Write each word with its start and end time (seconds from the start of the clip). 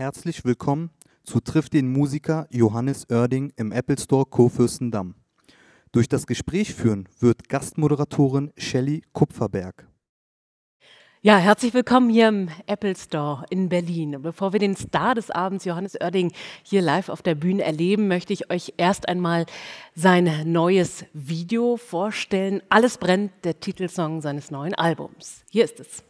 Herzlich 0.00 0.46
willkommen 0.46 0.88
zu 1.24 1.40
Trifft 1.40 1.74
den 1.74 1.92
Musiker 1.92 2.46
Johannes 2.50 3.06
Oerding 3.10 3.52
im 3.56 3.70
Apple 3.70 3.98
Store 3.98 4.24
Kurfürstendamm. 4.24 5.14
Durch 5.92 6.08
das 6.08 6.26
Gespräch 6.26 6.72
führen 6.72 7.06
wird 7.18 7.50
Gastmoderatorin 7.50 8.50
Shelley 8.56 9.02
Kupferberg. 9.12 9.86
Ja, 11.20 11.36
herzlich 11.36 11.74
willkommen 11.74 12.08
hier 12.08 12.28
im 12.28 12.48
Apple 12.66 12.96
Store 12.96 13.44
in 13.50 13.68
Berlin. 13.68 14.22
Bevor 14.22 14.54
wir 14.54 14.58
den 14.58 14.74
Star 14.74 15.14
des 15.14 15.30
Abends, 15.30 15.66
Johannes 15.66 16.00
Oerding, 16.00 16.32
hier 16.62 16.80
live 16.80 17.10
auf 17.10 17.20
der 17.20 17.34
Bühne 17.34 17.62
erleben, 17.62 18.08
möchte 18.08 18.32
ich 18.32 18.50
euch 18.50 18.72
erst 18.78 19.06
einmal 19.06 19.44
sein 19.94 20.50
neues 20.50 21.04
Video 21.12 21.76
vorstellen. 21.76 22.62
Alles 22.70 22.96
brennt, 22.96 23.32
der 23.44 23.60
Titelsong 23.60 24.22
seines 24.22 24.50
neuen 24.50 24.74
Albums. 24.74 25.44
Hier 25.50 25.64
ist 25.64 25.78
es. 25.78 26.02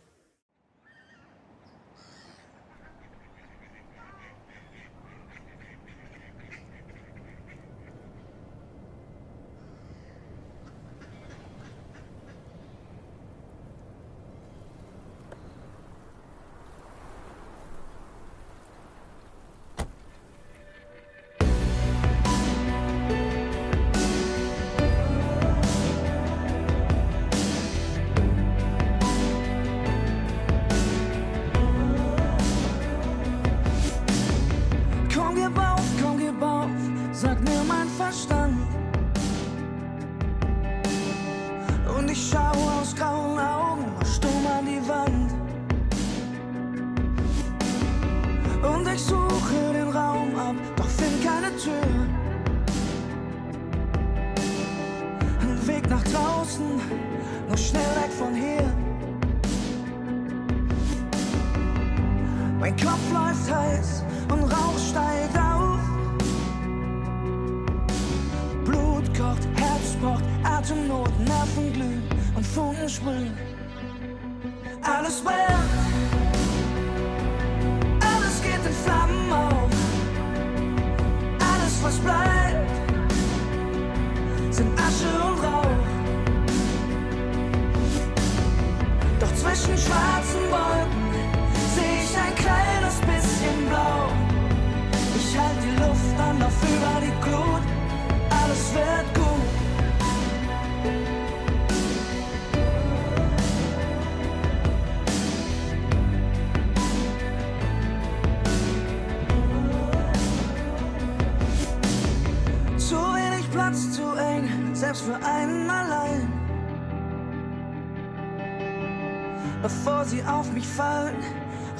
swoon. 73.01 73.50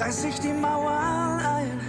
Reiß 0.01 0.25
ich 0.25 0.41
die 0.41 0.53
Mauer 0.53 1.39
ein. 1.43 1.81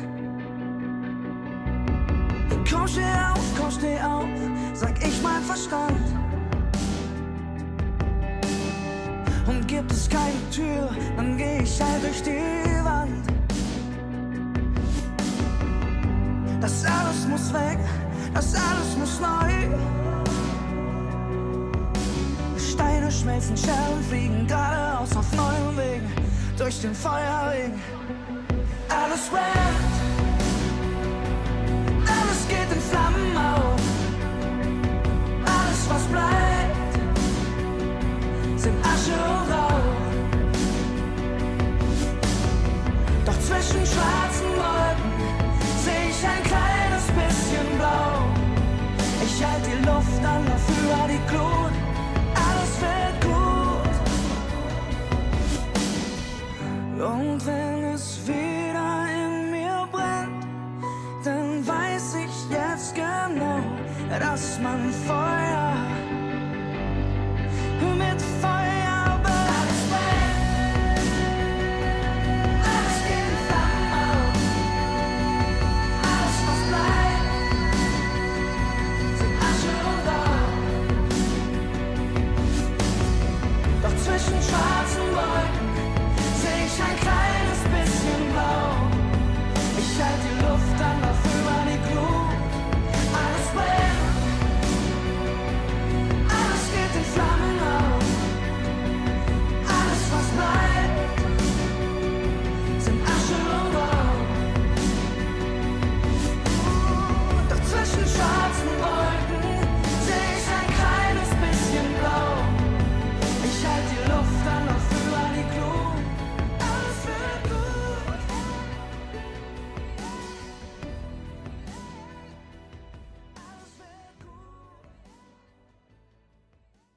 Komm, 2.69 2.87
steh 2.87 3.01
auf, 3.01 3.39
komm, 3.57 3.71
steh 3.71 3.99
auf, 3.99 4.27
sag 4.73 4.95
ich 5.05 5.21
mein 5.21 5.41
Verstand. 5.43 5.99
Und 9.47 9.67
gibt 9.67 9.91
es 9.91 10.09
keine 10.09 10.49
Tür, 10.51 10.89
dann 11.17 11.37
geh 11.37 11.59
ich 11.63 11.81
halt 11.81 12.03
durch 12.03 12.21
die 12.21 12.83
Wand. 12.83 13.25
Das 16.61 16.85
alles 16.85 17.27
muss 17.27 17.53
weg, 17.53 17.79
das 18.33 18.53
alles 18.53 18.97
muss 18.97 19.19
neu. 19.19 19.51
Steine 22.57 23.11
schmelzen, 23.11 23.57
Scherben 23.57 24.03
fliegen 24.09 24.47
geradeaus 24.47 25.15
auf 25.15 25.25
neuen 25.35 25.77
Wegen 25.77 26.20
durch 26.61 26.79
den 26.81 26.93
Feuerring. 26.93 27.81
Alles 28.87 29.27
brennt, 29.29 30.20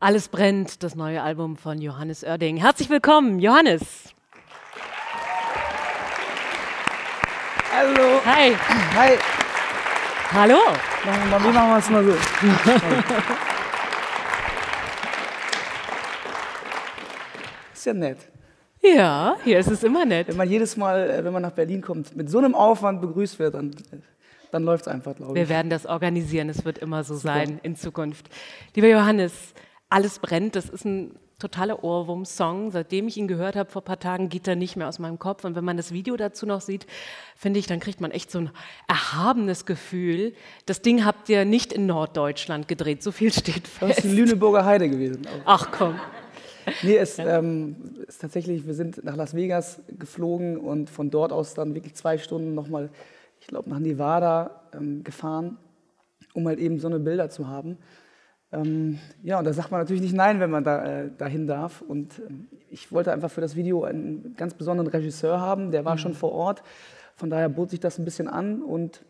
Alles 0.04 0.28
brennt, 0.28 0.82
das 0.82 0.96
neue 0.96 1.22
Album 1.22 1.56
von 1.56 1.80
Johannes 1.80 2.24
Oerding. 2.24 2.58
Herzlich 2.58 2.90
willkommen, 2.90 3.38
Johannes. 3.38 3.80
Hallo. 7.74 8.20
Hi. 8.26 8.54
Hi. 8.96 9.18
Hallo. 10.30 10.58
Wir, 11.04 11.42
wie 11.42 11.52
machen 11.54 11.70
wir 11.70 11.78
es 11.78 11.88
mal 11.88 12.04
so? 12.04 12.10
Ist 17.72 17.86
ja 17.86 17.94
nett. 17.94 18.18
Ja, 18.82 19.36
hier 19.42 19.58
ist 19.58 19.70
es 19.70 19.82
immer 19.84 20.04
nett. 20.04 20.28
Wenn 20.28 20.36
man 20.36 20.50
jedes 20.50 20.76
Mal, 20.76 21.08
äh, 21.08 21.24
wenn 21.24 21.32
man 21.32 21.40
nach 21.40 21.52
Berlin 21.52 21.80
kommt, 21.80 22.14
mit 22.14 22.28
so 22.28 22.36
einem 22.36 22.54
Aufwand 22.54 23.00
begrüßt 23.00 23.38
wird, 23.38 23.54
dann, 23.54 23.74
dann 24.50 24.64
läuft 24.64 24.82
es 24.86 24.88
einfach, 24.88 25.16
glaube 25.16 25.34
Wir 25.34 25.44
ich. 25.44 25.48
werden 25.48 25.70
das 25.70 25.86
organisieren, 25.86 26.50
es 26.50 26.62
wird 26.66 26.76
immer 26.76 27.04
so 27.04 27.16
sein 27.16 27.58
in 27.62 27.74
Zukunft. 27.74 28.26
Lieber 28.74 28.88
Johannes, 28.88 29.54
alles 29.88 30.18
brennt, 30.18 30.56
das 30.56 30.68
ist 30.68 30.84
ein 30.84 31.18
totaler 31.38 31.84
Ohrwurm-Song. 31.84 32.70
Seitdem 32.70 33.08
ich 33.08 33.16
ihn 33.16 33.28
gehört 33.28 33.56
habe 33.56 33.70
vor 33.70 33.82
ein 33.82 33.84
paar 33.84 33.98
Tagen, 33.98 34.28
geht 34.28 34.48
er 34.48 34.56
nicht 34.56 34.76
mehr 34.76 34.88
aus 34.88 34.98
meinem 34.98 35.18
Kopf. 35.18 35.44
Und 35.44 35.56
wenn 35.56 35.64
man 35.64 35.76
das 35.76 35.92
Video 35.92 36.16
dazu 36.16 36.46
noch 36.46 36.60
sieht, 36.60 36.86
finde 37.36 37.58
ich, 37.58 37.66
dann 37.66 37.80
kriegt 37.80 38.00
man 38.00 38.10
echt 38.10 38.30
so 38.30 38.38
ein 38.38 38.50
erhabenes 38.88 39.66
Gefühl. 39.66 40.34
Das 40.66 40.80
Ding 40.82 41.04
habt 41.04 41.28
ihr 41.28 41.44
nicht 41.44 41.72
in 41.72 41.86
Norddeutschland 41.86 42.68
gedreht, 42.68 43.02
so 43.02 43.12
viel 43.12 43.32
steht 43.32 43.64
Das 43.80 43.90
ist 43.90 43.94
fest. 43.96 44.04
die 44.04 44.16
Lüneburger 44.16 44.64
Heide 44.64 44.88
gewesen. 44.88 45.22
Ach 45.44 45.68
komm. 45.70 45.98
Nee, 46.82 46.96
es 46.96 47.18
ähm, 47.18 47.76
ist 48.06 48.22
tatsächlich, 48.22 48.66
wir 48.66 48.72
sind 48.72 49.04
nach 49.04 49.16
Las 49.16 49.34
Vegas 49.34 49.82
geflogen 49.98 50.56
und 50.56 50.88
von 50.88 51.10
dort 51.10 51.30
aus 51.30 51.52
dann 51.52 51.74
wirklich 51.74 51.94
zwei 51.94 52.16
Stunden 52.16 52.54
nochmal, 52.54 52.88
ich 53.40 53.48
glaube, 53.48 53.68
nach 53.68 53.78
Nevada 53.78 54.62
ähm, 54.72 55.04
gefahren, 55.04 55.58
um 56.32 56.46
halt 56.48 56.58
eben 56.58 56.78
so 56.78 56.88
eine 56.88 57.00
Bilder 57.00 57.28
zu 57.28 57.48
haben. 57.48 57.76
Ähm, 58.52 58.98
ja, 59.22 59.38
und 59.38 59.44
da 59.44 59.52
sagt 59.52 59.70
man 59.70 59.80
natürlich 59.80 60.02
nicht 60.02 60.14
nein, 60.14 60.40
wenn 60.40 60.50
man 60.50 60.64
da 60.64 60.84
äh, 60.84 61.10
dahin 61.16 61.46
darf. 61.46 61.80
Und 61.82 62.20
ähm, 62.20 62.48
ich 62.70 62.92
wollte 62.92 63.12
einfach 63.12 63.30
für 63.30 63.40
das 63.40 63.56
Video 63.56 63.84
einen 63.84 64.34
ganz 64.36 64.54
besonderen 64.54 64.90
Regisseur 64.90 65.40
haben, 65.40 65.70
der 65.70 65.84
war 65.84 65.98
schon 65.98 66.14
vor 66.14 66.32
Ort. 66.32 66.62
Von 67.16 67.30
daher 67.30 67.48
bot 67.48 67.70
sich 67.70 67.80
das 67.80 67.98
ein 67.98 68.04
bisschen 68.04 68.28
an 68.28 68.62
und 68.62 69.04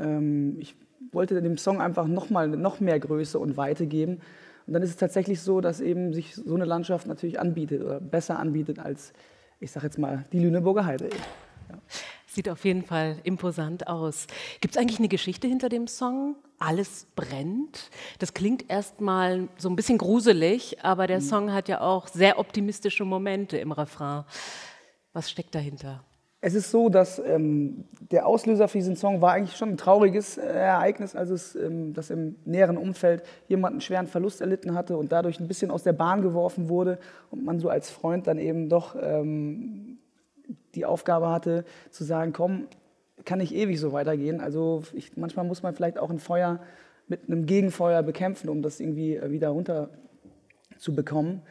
ähm, 0.00 0.56
ich 0.58 0.76
wollte 1.12 1.40
dem 1.40 1.56
Song 1.56 1.80
einfach 1.80 2.06
noch 2.06 2.30
mal 2.30 2.48
noch 2.48 2.80
mehr 2.80 2.98
Größe 2.98 3.38
und 3.38 3.56
Weite 3.56 3.86
geben. 3.86 4.20
Und 4.66 4.72
dann 4.72 4.82
ist 4.82 4.90
es 4.90 4.96
tatsächlich 4.96 5.40
so, 5.40 5.60
dass 5.60 5.80
eben 5.80 6.12
sich 6.12 6.34
so 6.34 6.54
eine 6.54 6.64
Landschaft 6.64 7.06
natürlich 7.06 7.38
anbietet 7.38 7.82
oder 7.82 8.00
besser 8.00 8.38
anbietet 8.38 8.80
als, 8.80 9.12
ich 9.60 9.70
sag 9.70 9.84
jetzt 9.84 9.98
mal, 9.98 10.24
die 10.32 10.40
Lüneburger 10.40 10.84
Heide. 10.84 11.08
Sieht 12.36 12.50
auf 12.50 12.66
jeden 12.66 12.82
Fall 12.82 13.16
imposant 13.24 13.88
aus. 13.88 14.26
Gibt 14.60 14.76
es 14.76 14.78
eigentlich 14.78 14.98
eine 14.98 15.08
Geschichte 15.08 15.48
hinter 15.48 15.70
dem 15.70 15.86
Song? 15.86 16.36
Alles 16.58 17.06
brennt. 17.16 17.88
Das 18.18 18.34
klingt 18.34 18.68
erstmal 18.68 19.48
so 19.56 19.70
ein 19.70 19.74
bisschen 19.74 19.96
gruselig, 19.96 20.84
aber 20.84 21.06
der 21.06 21.22
Song 21.22 21.54
hat 21.54 21.70
ja 21.70 21.80
auch 21.80 22.08
sehr 22.08 22.38
optimistische 22.38 23.06
Momente 23.06 23.56
im 23.56 23.72
Refrain. 23.72 24.24
Was 25.14 25.30
steckt 25.30 25.54
dahinter? 25.54 26.04
Es 26.42 26.54
ist 26.54 26.70
so, 26.70 26.90
dass 26.90 27.18
ähm, 27.18 27.84
der 28.10 28.26
Auslöser 28.26 28.68
für 28.68 28.76
diesen 28.76 28.96
Song 28.96 29.22
war 29.22 29.32
eigentlich 29.32 29.56
schon 29.56 29.70
ein 29.70 29.78
trauriges 29.78 30.36
äh, 30.36 30.42
Ereignis, 30.42 31.16
als 31.16 31.30
es, 31.30 31.56
ähm, 31.56 31.94
dass 31.94 32.10
im 32.10 32.36
näheren 32.44 32.76
Umfeld 32.76 33.22
jemand 33.48 33.72
einen 33.72 33.80
schweren 33.80 34.08
Verlust 34.08 34.42
erlitten 34.42 34.74
hatte 34.74 34.98
und 34.98 35.10
dadurch 35.10 35.40
ein 35.40 35.48
bisschen 35.48 35.70
aus 35.70 35.84
der 35.84 35.94
Bahn 35.94 36.20
geworfen 36.20 36.68
wurde 36.68 36.98
und 37.30 37.46
man 37.46 37.60
so 37.60 37.70
als 37.70 37.88
Freund 37.88 38.26
dann 38.26 38.38
eben 38.38 38.68
doch 38.68 38.94
ähm, 39.00 39.95
die 40.74 40.84
Aufgabe 40.84 41.30
hatte 41.30 41.64
zu 41.90 42.04
sagen, 42.04 42.32
komm, 42.32 42.68
kann 43.24 43.38
nicht 43.38 43.54
ewig 43.54 43.80
so 43.80 43.92
weitergehen. 43.92 44.40
Also 44.40 44.82
ich, 44.92 45.16
manchmal 45.16 45.44
muss 45.44 45.62
man 45.62 45.74
vielleicht 45.74 45.98
auch 45.98 46.10
ein 46.10 46.18
Feuer 46.18 46.60
mit 47.08 47.28
einem 47.28 47.46
Gegenfeuer 47.46 48.02
bekämpfen, 48.02 48.48
um 48.48 48.62
das 48.62 48.80
irgendwie 48.80 49.16
äh, 49.16 49.30
wieder 49.30 49.48
runter 49.48 49.90
zu 50.78 50.94
bekommen. 50.94 51.42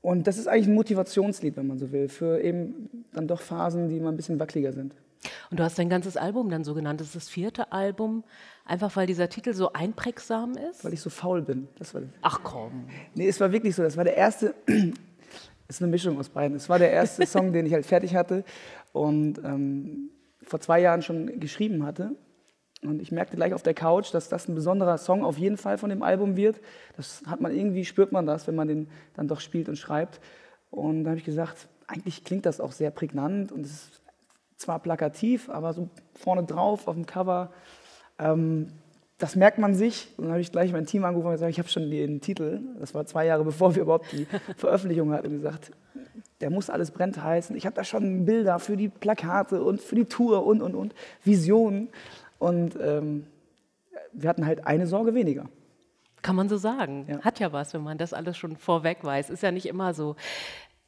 Und 0.00 0.26
das 0.26 0.38
ist 0.38 0.46
eigentlich 0.46 0.68
ein 0.68 0.74
Motivationslied, 0.74 1.56
wenn 1.56 1.66
man 1.66 1.78
so 1.78 1.92
will, 1.92 2.08
für 2.08 2.40
eben 2.40 3.04
dann 3.12 3.26
doch 3.26 3.40
Phasen, 3.40 3.88
die 3.88 4.00
mal 4.00 4.10
ein 4.10 4.16
bisschen 4.16 4.38
wackeliger 4.38 4.72
sind. 4.72 4.94
Und 5.50 5.58
du 5.58 5.64
hast 5.64 5.78
dein 5.78 5.88
ganzes 5.88 6.16
Album 6.16 6.48
dann 6.50 6.62
so 6.62 6.74
genannt. 6.74 7.00
Das 7.00 7.08
ist 7.08 7.16
das 7.16 7.28
vierte 7.28 7.72
Album, 7.72 8.22
einfach 8.64 8.94
weil 8.94 9.06
dieser 9.08 9.28
Titel 9.28 9.52
so 9.52 9.72
einprägsam 9.72 10.52
ist? 10.70 10.84
Weil 10.84 10.92
ich 10.92 11.00
so 11.00 11.10
faul 11.10 11.42
bin. 11.42 11.66
Das 11.78 11.94
war, 11.94 12.02
Ach 12.22 12.40
komm. 12.44 12.86
nee, 13.14 13.26
es 13.26 13.40
war 13.40 13.50
wirklich 13.50 13.74
so. 13.74 13.82
Das 13.82 13.96
war 13.96 14.04
der 14.04 14.16
erste, 14.16 14.54
ist 15.68 15.82
eine 15.82 15.90
Mischung 15.90 16.18
aus 16.18 16.30
beiden. 16.30 16.56
Es 16.56 16.68
war 16.68 16.78
der 16.78 16.90
erste 16.90 17.26
Song, 17.26 17.52
den 17.52 17.66
ich 17.66 17.72
halt 17.72 17.86
fertig 17.86 18.16
hatte 18.16 18.44
und 18.92 19.38
ähm, 19.44 20.10
vor 20.42 20.60
zwei 20.60 20.80
Jahren 20.80 21.02
schon 21.02 21.38
geschrieben 21.40 21.84
hatte. 21.84 22.16
Und 22.82 23.02
ich 23.02 23.10
merkte 23.10 23.36
gleich 23.36 23.54
auf 23.54 23.62
der 23.62 23.74
Couch, 23.74 24.14
dass 24.14 24.28
das 24.28 24.48
ein 24.48 24.54
besonderer 24.54 24.98
Song 24.98 25.24
auf 25.24 25.36
jeden 25.36 25.56
Fall 25.56 25.78
von 25.78 25.90
dem 25.90 26.02
Album 26.02 26.36
wird. 26.36 26.60
Das 26.96 27.22
hat 27.26 27.40
man 27.40 27.54
irgendwie, 27.54 27.84
spürt 27.84 28.12
man 28.12 28.24
das, 28.24 28.46
wenn 28.46 28.54
man 28.54 28.68
den 28.68 28.88
dann 29.14 29.26
doch 29.26 29.40
spielt 29.40 29.68
und 29.68 29.76
schreibt. 29.76 30.20
Und 30.70 31.04
da 31.04 31.10
habe 31.10 31.18
ich 31.18 31.24
gesagt, 31.24 31.68
eigentlich 31.88 32.24
klingt 32.24 32.46
das 32.46 32.60
auch 32.60 32.72
sehr 32.72 32.90
prägnant 32.90 33.50
und 33.50 33.64
es 33.64 33.72
ist 33.72 34.02
zwar 34.56 34.78
plakativ, 34.78 35.48
aber 35.48 35.72
so 35.72 35.88
vorne 36.14 36.44
drauf 36.44 36.86
auf 36.86 36.94
dem 36.94 37.06
Cover, 37.06 37.50
ähm, 38.18 38.68
das 39.18 39.34
merkt 39.34 39.58
man 39.58 39.74
sich. 39.74 40.08
Und 40.16 40.24
dann 40.24 40.32
habe 40.32 40.40
ich 40.40 40.52
gleich 40.52 40.72
mein 40.72 40.86
Team 40.86 41.04
angerufen 41.04 41.26
und 41.26 41.32
gesagt, 41.32 41.50
ich 41.50 41.58
habe 41.58 41.68
schon 41.68 41.90
den 41.90 42.20
Titel, 42.20 42.60
das 42.78 42.94
war 42.94 43.04
zwei 43.06 43.26
Jahre 43.26 43.44
bevor 43.44 43.74
wir 43.74 43.82
überhaupt 43.82 44.10
die 44.12 44.26
Veröffentlichung 44.56 45.12
hatten, 45.12 45.26
und 45.26 45.32
gesagt, 45.34 45.72
der 46.40 46.50
muss 46.50 46.70
alles 46.70 46.92
brennt 46.92 47.22
heißen. 47.22 47.56
Ich 47.56 47.66
habe 47.66 47.74
da 47.74 47.82
schon 47.82 48.24
Bilder 48.24 48.60
für 48.60 48.76
die 48.76 48.88
Plakate 48.88 49.62
und 49.62 49.80
für 49.80 49.96
die 49.96 50.04
Tour 50.04 50.46
und, 50.46 50.62
und, 50.62 50.74
und, 50.74 50.94
Visionen. 51.24 51.88
Und 52.38 52.78
ähm, 52.80 53.26
wir 54.12 54.28
hatten 54.28 54.46
halt 54.46 54.66
eine 54.66 54.86
Sorge 54.86 55.14
weniger. 55.14 55.46
Kann 56.22 56.36
man 56.36 56.48
so 56.48 56.56
sagen. 56.56 57.06
Ja. 57.08 57.20
Hat 57.20 57.40
ja 57.40 57.52
was, 57.52 57.74
wenn 57.74 57.82
man 57.82 57.98
das 57.98 58.12
alles 58.12 58.36
schon 58.36 58.56
vorweg 58.56 58.98
weiß. 59.02 59.30
Ist 59.30 59.42
ja 59.42 59.50
nicht 59.50 59.66
immer 59.66 59.94
so. 59.94 60.14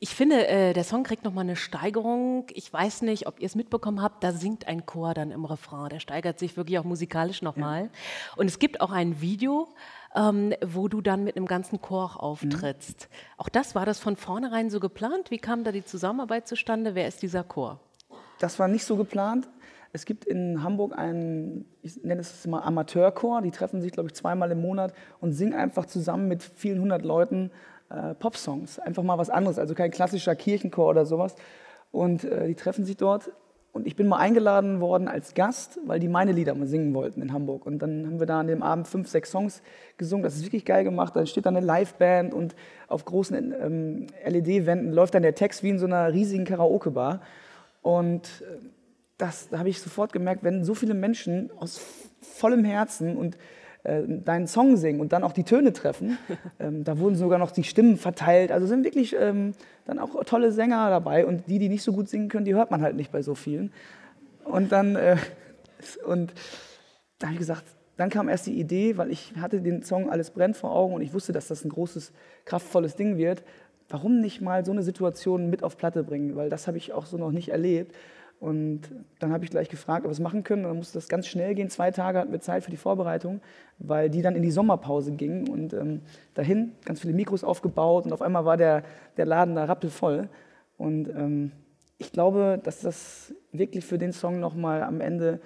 Ich 0.02 0.14
finde, 0.14 0.46
äh, 0.48 0.72
der 0.72 0.84
Song 0.84 1.02
kriegt 1.02 1.24
nochmal 1.24 1.44
eine 1.44 1.56
Steigerung. 1.56 2.46
Ich 2.54 2.72
weiß 2.72 3.02
nicht, 3.02 3.26
ob 3.26 3.38
ihr 3.38 3.44
es 3.44 3.54
mitbekommen 3.54 4.00
habt, 4.00 4.24
da 4.24 4.32
singt 4.32 4.66
ein 4.66 4.86
Chor 4.86 5.12
dann 5.12 5.30
im 5.30 5.44
Refrain. 5.44 5.90
Der 5.90 6.00
steigert 6.00 6.38
sich 6.38 6.56
wirklich 6.56 6.78
auch 6.78 6.84
musikalisch 6.84 7.42
nochmal. 7.42 7.90
Und 8.36 8.46
es 8.46 8.58
gibt 8.58 8.80
auch 8.80 8.92
ein 8.92 9.20
Video, 9.20 9.68
ähm, 10.14 10.54
wo 10.64 10.88
du 10.88 11.02
dann 11.02 11.22
mit 11.22 11.36
einem 11.36 11.44
ganzen 11.44 11.82
Chor 11.82 12.04
auch 12.04 12.16
auftrittst. 12.16 13.10
Auch 13.36 13.50
das, 13.50 13.74
war 13.74 13.84
das 13.84 14.00
von 14.00 14.16
vornherein 14.16 14.70
so 14.70 14.80
geplant? 14.80 15.30
Wie 15.30 15.38
kam 15.38 15.64
da 15.64 15.70
die 15.70 15.84
Zusammenarbeit 15.84 16.48
zustande? 16.48 16.94
Wer 16.94 17.06
ist 17.06 17.20
dieser 17.20 17.44
Chor? 17.44 17.78
Das 18.38 18.58
war 18.58 18.68
nicht 18.68 18.86
so 18.86 18.96
geplant. 18.96 19.50
Es 19.92 20.04
gibt 20.04 20.24
in 20.24 20.62
Hamburg 20.62 20.96
einen, 20.96 21.64
ich 21.82 22.02
nenne 22.02 22.20
es 22.20 22.46
mal 22.46 22.60
Amateurchor, 22.60 23.42
die 23.42 23.50
treffen 23.50 23.80
sich, 23.80 23.92
glaube 23.92 24.08
ich, 24.08 24.14
zweimal 24.14 24.50
im 24.52 24.60
Monat 24.60 24.92
und 25.20 25.32
singen 25.32 25.54
einfach 25.54 25.86
zusammen 25.86 26.28
mit 26.28 26.42
vielen 26.42 26.80
hundert 26.80 27.04
Leuten 27.04 27.50
äh, 27.90 28.14
Popsongs. 28.14 28.78
Einfach 28.78 29.02
mal 29.02 29.18
was 29.18 29.30
anderes, 29.30 29.58
also 29.58 29.74
kein 29.74 29.90
klassischer 29.90 30.36
Kirchenchor 30.36 30.88
oder 30.88 31.06
sowas. 31.06 31.34
Und 31.90 32.24
äh, 32.24 32.46
die 32.46 32.54
treffen 32.54 32.84
sich 32.84 32.96
dort. 32.96 33.32
Und 33.72 33.86
ich 33.86 33.94
bin 33.94 34.08
mal 34.08 34.18
eingeladen 34.18 34.80
worden 34.80 35.06
als 35.06 35.34
Gast, 35.34 35.78
weil 35.86 36.00
die 36.00 36.08
meine 36.08 36.32
Lieder 36.32 36.54
mal 36.56 36.66
singen 36.66 36.92
wollten 36.92 37.22
in 37.22 37.32
Hamburg. 37.32 37.66
Und 37.66 37.78
dann 37.78 38.04
haben 38.04 38.18
wir 38.18 38.26
da 38.26 38.40
an 38.40 38.48
dem 38.48 38.64
Abend 38.64 38.88
fünf, 38.88 39.08
sechs 39.08 39.30
Songs 39.30 39.62
gesungen. 39.96 40.24
Das 40.24 40.34
ist 40.34 40.44
wirklich 40.44 40.64
geil 40.64 40.82
gemacht. 40.82 41.14
Dann 41.14 41.26
steht 41.26 41.46
da 41.46 41.50
eine 41.50 41.60
Liveband 41.60 42.34
und 42.34 42.56
auf 42.88 43.04
großen 43.04 43.54
ähm, 43.60 44.06
LED-Wänden 44.26 44.92
läuft 44.92 45.14
dann 45.14 45.22
der 45.22 45.36
Text 45.36 45.62
wie 45.62 45.70
in 45.70 45.78
so 45.78 45.86
einer 45.86 46.12
riesigen 46.12 46.44
Karaoke-Bar. 46.44 47.20
Und 47.82 48.42
äh, 48.42 48.58
das, 49.20 49.48
da 49.48 49.58
habe 49.58 49.68
ich 49.68 49.80
sofort 49.80 50.12
gemerkt, 50.12 50.42
wenn 50.42 50.64
so 50.64 50.74
viele 50.74 50.94
Menschen 50.94 51.50
aus 51.58 51.80
vollem 52.20 52.64
Herzen 52.64 53.16
und 53.16 53.36
äh, 53.82 54.02
deinen 54.06 54.46
Song 54.46 54.76
singen 54.76 55.00
und 55.00 55.12
dann 55.12 55.24
auch 55.24 55.32
die 55.32 55.44
Töne 55.44 55.72
treffen, 55.72 56.18
ähm, 56.58 56.84
da 56.84 56.98
wurden 56.98 57.16
sogar 57.16 57.38
noch 57.38 57.50
die 57.50 57.64
Stimmen 57.64 57.96
verteilt. 57.96 58.52
Also 58.52 58.66
sind 58.66 58.84
wirklich 58.84 59.16
ähm, 59.18 59.52
dann 59.86 59.98
auch 59.98 60.24
tolle 60.24 60.52
Sänger 60.52 60.90
dabei 60.90 61.26
und 61.26 61.48
die, 61.48 61.58
die 61.58 61.68
nicht 61.68 61.82
so 61.82 61.92
gut 61.92 62.08
singen 62.08 62.28
können, 62.28 62.44
die 62.44 62.54
hört 62.54 62.70
man 62.70 62.82
halt 62.82 62.96
nicht 62.96 63.12
bei 63.12 63.22
so 63.22 63.34
vielen. 63.34 63.72
Und 64.44 64.72
dann 64.72 64.96
äh, 64.96 65.16
und 66.06 66.32
da 67.18 67.28
habe 67.28 67.34
ich 67.34 67.40
gesagt, 67.40 67.64
dann 67.96 68.08
kam 68.08 68.30
erst 68.30 68.46
die 68.46 68.58
Idee, 68.58 68.96
weil 68.96 69.10
ich 69.10 69.34
hatte 69.38 69.60
den 69.60 69.82
Song 69.82 70.10
Alles 70.10 70.30
brennt 70.30 70.56
vor 70.56 70.74
Augen 70.74 70.94
und 70.94 71.02
ich 71.02 71.12
wusste, 71.12 71.32
dass 71.32 71.48
das 71.48 71.64
ein 71.64 71.68
großes, 71.68 72.12
kraftvolles 72.46 72.96
Ding 72.96 73.18
wird. 73.18 73.42
Warum 73.90 74.20
nicht 74.20 74.40
mal 74.40 74.64
so 74.64 74.72
eine 74.72 74.82
Situation 74.82 75.50
mit 75.50 75.62
auf 75.62 75.76
Platte 75.76 76.02
bringen? 76.02 76.34
Weil 76.34 76.48
das 76.48 76.66
habe 76.66 76.78
ich 76.78 76.94
auch 76.94 77.04
so 77.04 77.18
noch 77.18 77.32
nicht 77.32 77.50
erlebt. 77.50 77.94
Und 78.40 78.90
dann 79.18 79.34
habe 79.34 79.44
ich 79.44 79.50
gleich 79.50 79.68
gefragt, 79.68 80.06
ob 80.06 80.08
wir 80.08 80.12
es 80.12 80.18
machen 80.18 80.44
können. 80.44 80.64
Und 80.64 80.70
dann 80.70 80.78
musste 80.78 80.96
das 80.96 81.08
ganz 81.10 81.26
schnell 81.26 81.54
gehen. 81.54 81.68
Zwei 81.68 81.90
Tage 81.90 82.18
hatten 82.18 82.32
wir 82.32 82.40
Zeit 82.40 82.64
für 82.64 82.70
die 82.70 82.78
Vorbereitung, 82.78 83.42
weil 83.78 84.08
die 84.08 84.22
dann 84.22 84.34
in 84.34 84.42
die 84.42 84.50
Sommerpause 84.50 85.12
gingen. 85.12 85.46
Und 85.46 85.74
ähm, 85.74 86.00
dahin 86.32 86.72
ganz 86.86 87.00
viele 87.00 87.12
Mikros 87.12 87.44
aufgebaut. 87.44 88.06
Und 88.06 88.12
auf 88.14 88.22
einmal 88.22 88.46
war 88.46 88.56
der, 88.56 88.82
der 89.18 89.26
Laden 89.26 89.54
da 89.54 89.64
rappelvoll. 89.64 90.30
Und 90.78 91.10
ähm, 91.10 91.52
ich 91.98 92.12
glaube, 92.12 92.58
dass 92.64 92.80
das 92.80 93.34
wirklich 93.52 93.84
für 93.84 93.98
den 93.98 94.12
Song 94.12 94.40
nochmal 94.40 94.82
am 94.82 95.02
Ende 95.02 95.40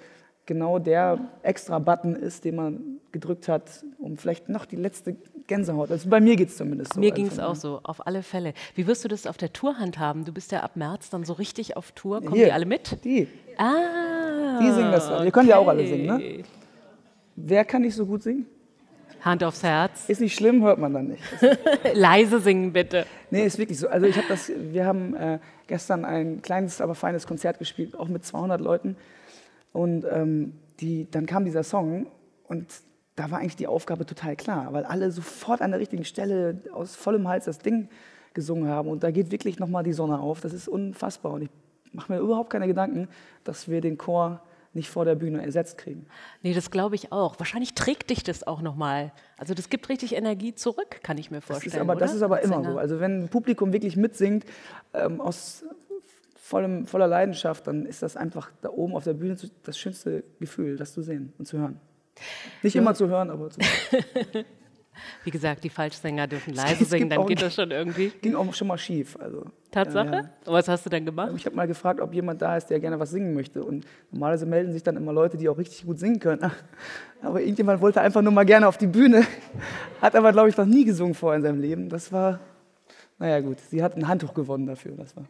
genau 0.45 0.79
der 0.79 1.19
extra 1.43 1.79
Button 1.79 2.15
ist, 2.15 2.45
den 2.45 2.55
man 2.55 2.99
gedrückt 3.11 3.47
hat, 3.47 3.83
um 3.97 4.17
vielleicht 4.17 4.49
noch 4.49 4.65
die 4.65 4.75
letzte 4.75 5.15
Gänsehaut. 5.47 5.91
Also 5.91 6.09
bei 6.09 6.19
mir 6.19 6.35
geht 6.35 6.49
es 6.49 6.57
zumindest 6.57 6.93
so. 6.93 6.99
Mir 6.99 7.11
ging 7.11 7.27
es 7.27 7.35
von 7.35 7.43
auch 7.43 7.55
so, 7.55 7.79
auf 7.83 8.05
alle 8.05 8.23
Fälle. 8.23 8.53
Wie 8.75 8.87
wirst 8.87 9.03
du 9.03 9.07
das 9.07 9.25
auf 9.27 9.37
der 9.37 9.53
Tour 9.53 9.77
handhaben? 9.77 10.25
Du 10.25 10.33
bist 10.33 10.51
ja 10.51 10.61
ab 10.61 10.75
März 10.75 11.09
dann 11.09 11.23
so 11.23 11.33
richtig 11.33 11.77
auf 11.77 11.91
Tour. 11.93 12.21
Kommen 12.21 12.35
Hier, 12.35 12.47
die 12.47 12.51
alle 12.51 12.65
mit? 12.65 13.03
Die. 13.03 13.27
Ah. 13.57 14.59
Die 14.59 14.71
singen 14.71 14.91
das. 14.91 15.09
Ihr 15.23 15.31
könnt 15.31 15.49
ja 15.49 15.57
auch 15.57 15.67
alle 15.67 15.87
singen, 15.87 16.05
ne? 16.05 16.15
okay. 16.15 16.43
Wer 17.35 17.65
kann 17.65 17.81
nicht 17.81 17.95
so 17.95 18.05
gut 18.05 18.23
singen? 18.23 18.45
Hand 19.21 19.43
aufs 19.43 19.63
Herz. 19.63 20.07
Ist 20.07 20.21
nicht 20.21 20.35
schlimm, 20.35 20.63
hört 20.63 20.77
man 20.77 20.93
dann 20.93 21.07
nicht. 21.07 21.23
Leise 21.93 22.39
singen 22.39 22.73
bitte. 22.73 23.05
Nee, 23.31 23.45
ist 23.45 23.57
wirklich 23.57 23.79
so. 23.79 23.87
Also 23.87 24.05
ich 24.05 24.15
habe 24.17 24.27
das, 24.29 24.51
wir 24.55 24.85
haben 24.85 25.15
äh, 25.15 25.39
gestern 25.67 26.05
ein 26.05 26.41
kleines, 26.43 26.79
aber 26.79 26.93
feines 26.93 27.25
Konzert 27.25 27.57
gespielt, 27.57 27.97
auch 27.97 28.07
mit 28.07 28.23
200 28.23 28.61
Leuten. 28.61 28.95
Und 29.75 30.05
ähm, 30.09 30.53
die, 30.79 31.05
dann 31.11 31.25
kam 31.25 31.43
dieser 31.43 31.63
Song 31.63 32.07
und 32.47 32.65
da 33.17 33.29
war 33.29 33.39
eigentlich 33.39 33.57
die 33.57 33.67
Aufgabe 33.67 34.05
total 34.05 34.37
klar, 34.37 34.71
weil 34.71 34.85
alle 34.85 35.11
sofort 35.11 35.61
an 35.61 35.71
der 35.71 35.81
richtigen 35.81 36.05
Stelle 36.05 36.61
aus 36.71 36.95
vollem 36.95 37.27
Hals 37.27 37.43
das 37.43 37.59
Ding 37.59 37.89
gesungen 38.33 38.69
haben. 38.69 38.87
Und 38.87 39.03
da 39.03 39.11
geht 39.11 39.31
wirklich 39.31 39.59
nochmal 39.59 39.83
die 39.83 39.91
Sonne 39.91 40.17
auf. 40.19 40.39
Das 40.39 40.53
ist 40.53 40.69
unfassbar. 40.69 41.33
Und 41.33 41.41
ich 41.41 41.49
mache 41.91 42.13
mir 42.13 42.19
überhaupt 42.19 42.51
keine 42.51 42.67
Gedanken, 42.67 43.09
dass 43.43 43.67
wir 43.67 43.81
den 43.81 43.97
Chor 43.97 44.39
nicht 44.71 44.89
vor 44.89 45.03
der 45.03 45.15
Bühne 45.15 45.43
ersetzt 45.43 45.77
kriegen. 45.77 46.05
Nee, 46.41 46.53
das 46.53 46.71
glaube 46.71 46.95
ich 46.95 47.11
auch. 47.11 47.37
Wahrscheinlich 47.37 47.75
trägt 47.75 48.11
dich 48.11 48.23
das 48.23 48.47
auch 48.47 48.61
nochmal. 48.61 49.11
Also 49.37 49.53
das 49.53 49.69
gibt 49.69 49.89
richtig 49.89 50.15
Energie 50.15 50.55
zurück, 50.55 51.01
kann 51.03 51.17
ich 51.17 51.31
mir 51.31 51.41
vorstellen. 51.41 51.71
Das 51.71 51.75
ist 51.75 51.81
aber, 51.81 51.95
das 51.95 52.13
ist 52.13 52.21
aber 52.21 52.41
immer 52.41 52.63
so. 52.63 52.77
Also 52.77 53.01
wenn 53.01 53.23
ein 53.23 53.27
Publikum 53.27 53.73
wirklich 53.73 53.97
mitsingt, 53.97 54.45
ähm, 54.93 55.19
aus 55.19 55.65
vollem, 56.45 56.85
voller 56.85 57.07
Leidenschaft, 57.07 57.65
dann 57.65 57.87
ist 57.87 58.03
das 58.03 58.15
einfach 58.15 58.51
da 58.61 58.69
oben 58.69 58.95
auf 58.95 59.03
der 59.03 59.13
Bühne 59.13 59.35
das 59.63 59.79
schönste 59.79 60.23
Gefühl, 60.39 60.77
das 60.77 60.93
zu 60.93 61.01
sehen 61.01 61.33
und 61.39 61.47
zu 61.47 61.57
hören. 61.57 61.79
Nicht 62.61 62.75
immer 62.75 62.93
zu 62.93 63.07
hören, 63.07 63.31
aber 63.31 63.49
zu 63.49 63.59
Wie 65.25 65.31
gesagt, 65.31 65.63
die 65.63 65.69
Falschsänger 65.69 66.27
dürfen 66.27 66.53
leise 66.53 66.85
singen, 66.85 67.09
dann 67.09 67.25
geht 67.25 67.41
das 67.41 67.55
schon 67.55 67.71
irgendwie. 67.71 68.11
ging 68.21 68.35
auch 68.35 68.53
schon 68.53 68.67
mal 68.67 68.77
schief. 68.77 69.17
Also, 69.19 69.47
Tatsache? 69.71 70.07
Ja, 70.07 70.21
ja. 70.21 70.29
Was 70.45 70.67
hast 70.69 70.85
du 70.85 70.89
dann 70.89 71.03
gemacht? 71.03 71.33
Ich 71.35 71.45
habe 71.45 71.55
mal 71.55 71.67
gefragt, 71.67 71.99
ob 71.99 72.13
jemand 72.13 72.41
da 72.41 72.55
ist, 72.55 72.67
der 72.67 72.79
gerne 72.79 72.99
was 72.99 73.09
singen 73.09 73.33
möchte. 73.33 73.63
Und 73.63 73.85
normalerweise 74.11 74.45
melden 74.45 74.71
sich 74.71 74.83
dann 74.83 74.95
immer 74.95 75.11
Leute, 75.11 75.35
die 75.37 75.49
auch 75.49 75.57
richtig 75.57 75.85
gut 75.85 75.99
singen 75.99 76.19
können. 76.19 76.49
Aber 77.21 77.41
irgendjemand 77.41 77.81
wollte 77.81 77.99
einfach 77.99 78.21
nur 78.21 78.31
mal 78.31 78.45
gerne 78.45 78.67
auf 78.67 78.77
die 78.77 78.87
Bühne, 78.87 79.25
hat 79.99 80.15
aber, 80.15 80.31
glaube 80.31 80.49
ich, 80.49 80.55
noch 80.55 80.65
nie 80.65 80.85
gesungen 80.85 81.15
vorher 81.15 81.37
in 81.37 81.41
seinem 81.41 81.59
Leben. 81.59 81.89
Das 81.89 82.11
war, 82.11 82.39
naja 83.17 83.39
gut, 83.39 83.59
sie 83.59 83.81
hat 83.81 83.97
ein 83.97 84.07
Handtuch 84.07 84.35
gewonnen 84.35 84.67
dafür. 84.67 84.91
Das 84.95 85.15
war. 85.15 85.25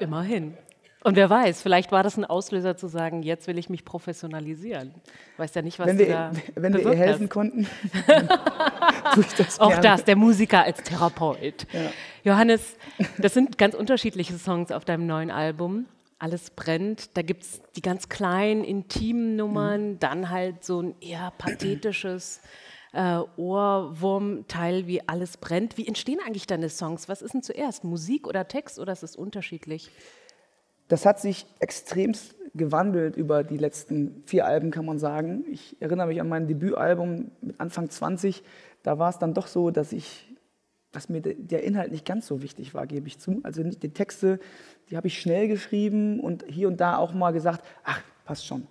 Immerhin. 0.00 0.54
Und 1.02 1.16
wer 1.16 1.30
weiß, 1.30 1.62
vielleicht 1.62 1.92
war 1.92 2.02
das 2.02 2.18
ein 2.18 2.26
Auslöser 2.26 2.76
zu 2.76 2.86
sagen, 2.86 3.22
jetzt 3.22 3.46
will 3.46 3.56
ich 3.56 3.70
mich 3.70 3.86
professionalisieren. 3.86 4.92
Weiß 5.38 5.54
ja 5.54 5.62
nicht, 5.62 5.78
was 5.78 5.86
Wenn 5.86 5.96
du 5.98 6.06
wir, 6.06 6.14
da 6.14 6.32
wenn 6.56 6.74
wir 6.74 6.80
ihr 6.80 6.94
helfen 6.96 7.22
hast. 7.22 7.30
konnten, 7.30 7.66
tue 9.14 9.24
ich 9.26 9.34
das 9.34 9.60
Auch 9.60 9.68
gerne. 9.70 9.82
das, 9.82 10.04
der 10.04 10.16
Musiker 10.16 10.62
als 10.64 10.82
Therapeut. 10.82 11.66
Johannes, 12.22 12.76
das 13.16 13.32
sind 13.32 13.56
ganz 13.56 13.74
unterschiedliche 13.74 14.36
Songs 14.36 14.70
auf 14.72 14.84
deinem 14.84 15.06
neuen 15.06 15.30
Album. 15.30 15.86
Alles 16.18 16.50
brennt. 16.50 17.16
Da 17.16 17.22
gibt 17.22 17.44
es 17.44 17.62
die 17.76 17.80
ganz 17.82 18.10
kleinen, 18.10 18.62
intimen 18.62 19.36
Nummern, 19.36 19.98
dann 20.00 20.28
halt 20.28 20.66
so 20.66 20.82
ein 20.82 20.94
eher 21.00 21.32
pathetisches 21.38 22.42
äh, 22.92 23.20
Ohrwurmteil 23.36 24.86
wie 24.86 25.06
Alles 25.08 25.36
brennt. 25.36 25.76
Wie 25.76 25.86
entstehen 25.86 26.18
eigentlich 26.24 26.46
deine 26.46 26.68
Songs? 26.68 27.08
Was 27.08 27.22
ist 27.22 27.34
denn 27.34 27.42
zuerst? 27.42 27.84
Musik 27.84 28.26
oder 28.26 28.48
Text 28.48 28.78
oder 28.78 28.92
ist 28.92 29.02
es 29.02 29.16
unterschiedlich? 29.16 29.90
Das 30.88 31.06
hat 31.06 31.20
sich 31.20 31.46
extremst 31.60 32.34
gewandelt 32.54 33.16
über 33.16 33.44
die 33.44 33.58
letzten 33.58 34.24
vier 34.26 34.44
Alben, 34.44 34.72
kann 34.72 34.84
man 34.84 34.98
sagen. 34.98 35.44
Ich 35.50 35.76
erinnere 35.80 36.08
mich 36.08 36.20
an 36.20 36.28
mein 36.28 36.48
Debütalbum 36.48 37.30
mit 37.40 37.60
Anfang 37.60 37.88
20. 37.90 38.42
Da 38.82 38.98
war 38.98 39.10
es 39.10 39.18
dann 39.18 39.34
doch 39.34 39.46
so, 39.46 39.70
dass 39.70 39.92
ich, 39.92 40.34
dass 40.90 41.08
mir 41.08 41.20
de- 41.20 41.36
der 41.40 41.62
Inhalt 41.62 41.92
nicht 41.92 42.04
ganz 42.04 42.26
so 42.26 42.42
wichtig 42.42 42.74
war, 42.74 42.88
gebe 42.88 43.06
ich 43.06 43.20
zu. 43.20 43.38
Also 43.44 43.62
die 43.62 43.92
Texte, 43.92 44.40
die 44.88 44.96
habe 44.96 45.06
ich 45.06 45.20
schnell 45.20 45.46
geschrieben 45.46 46.18
und 46.18 46.44
hier 46.48 46.66
und 46.66 46.80
da 46.80 46.96
auch 46.96 47.14
mal 47.14 47.30
gesagt, 47.30 47.64
ach, 47.84 48.02
passt 48.24 48.44
schon. 48.44 48.66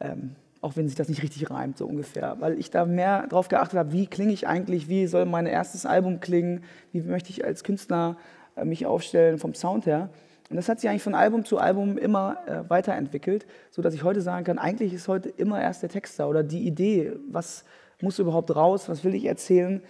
Ähm, 0.00 0.34
auch 0.60 0.76
wenn 0.76 0.86
sich 0.86 0.96
das 0.96 1.08
nicht 1.08 1.22
richtig 1.22 1.50
reimt, 1.50 1.78
so 1.78 1.86
ungefähr. 1.86 2.36
Weil 2.40 2.58
ich 2.58 2.70
da 2.70 2.84
mehr 2.84 3.26
drauf 3.28 3.48
geachtet 3.48 3.78
habe, 3.78 3.92
wie 3.92 4.06
klinge 4.06 4.32
ich 4.32 4.46
eigentlich, 4.46 4.88
wie 4.88 5.06
soll 5.06 5.24
mein 5.24 5.46
erstes 5.46 5.86
Album 5.86 6.20
klingen, 6.20 6.64
wie 6.92 7.00
möchte 7.00 7.30
ich 7.30 7.44
als 7.44 7.64
Künstler 7.64 8.16
äh, 8.56 8.64
mich 8.64 8.84
aufstellen 8.86 9.38
vom 9.38 9.54
Sound 9.54 9.86
her. 9.86 10.10
Und 10.50 10.56
das 10.56 10.68
hat 10.68 10.80
sich 10.80 10.90
eigentlich 10.90 11.02
von 11.04 11.14
Album 11.14 11.44
zu 11.44 11.58
Album 11.58 11.96
immer 11.96 12.38
äh, 12.46 12.68
weiterentwickelt, 12.68 13.46
sodass 13.70 13.94
ich 13.94 14.02
heute 14.02 14.20
sagen 14.20 14.44
kann, 14.44 14.58
eigentlich 14.58 14.92
ist 14.92 15.06
heute 15.08 15.28
immer 15.28 15.60
erst 15.62 15.82
der 15.82 15.88
Text 15.88 16.18
da 16.18 16.26
oder 16.26 16.42
die 16.42 16.66
Idee, 16.66 17.12
was 17.30 17.64
muss 18.02 18.18
überhaupt 18.18 18.54
raus, 18.54 18.88
was 18.88 19.04
will 19.04 19.14
ich 19.14 19.24
erzählen, 19.26 19.80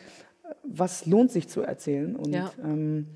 äh, 0.44 0.54
was 0.62 1.06
lohnt 1.06 1.32
sich 1.32 1.48
zu 1.48 1.62
erzählen. 1.62 2.14
Und, 2.14 2.32
Ja. 2.32 2.52
ähm, 2.62 3.06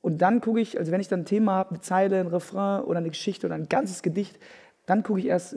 und 0.00 0.18
dann 0.22 0.40
gucke 0.40 0.60
ich, 0.60 0.78
also 0.78 0.92
wenn 0.92 1.00
ich 1.00 1.08
dann 1.08 1.20
ein 1.20 1.24
Thema 1.26 1.52
habe, 1.52 1.70
eine 1.70 1.80
Zeile, 1.80 2.20
ein 2.20 2.28
Refrain 2.28 2.82
oder 2.84 2.98
eine 2.98 3.08
Geschichte 3.08 3.46
oder 3.46 3.56
ein 3.56 3.68
ganzes 3.68 4.02
Gedicht, 4.02 4.38
dann 4.86 5.02
gucke 5.02 5.20
ich 5.20 5.26
erst, 5.26 5.56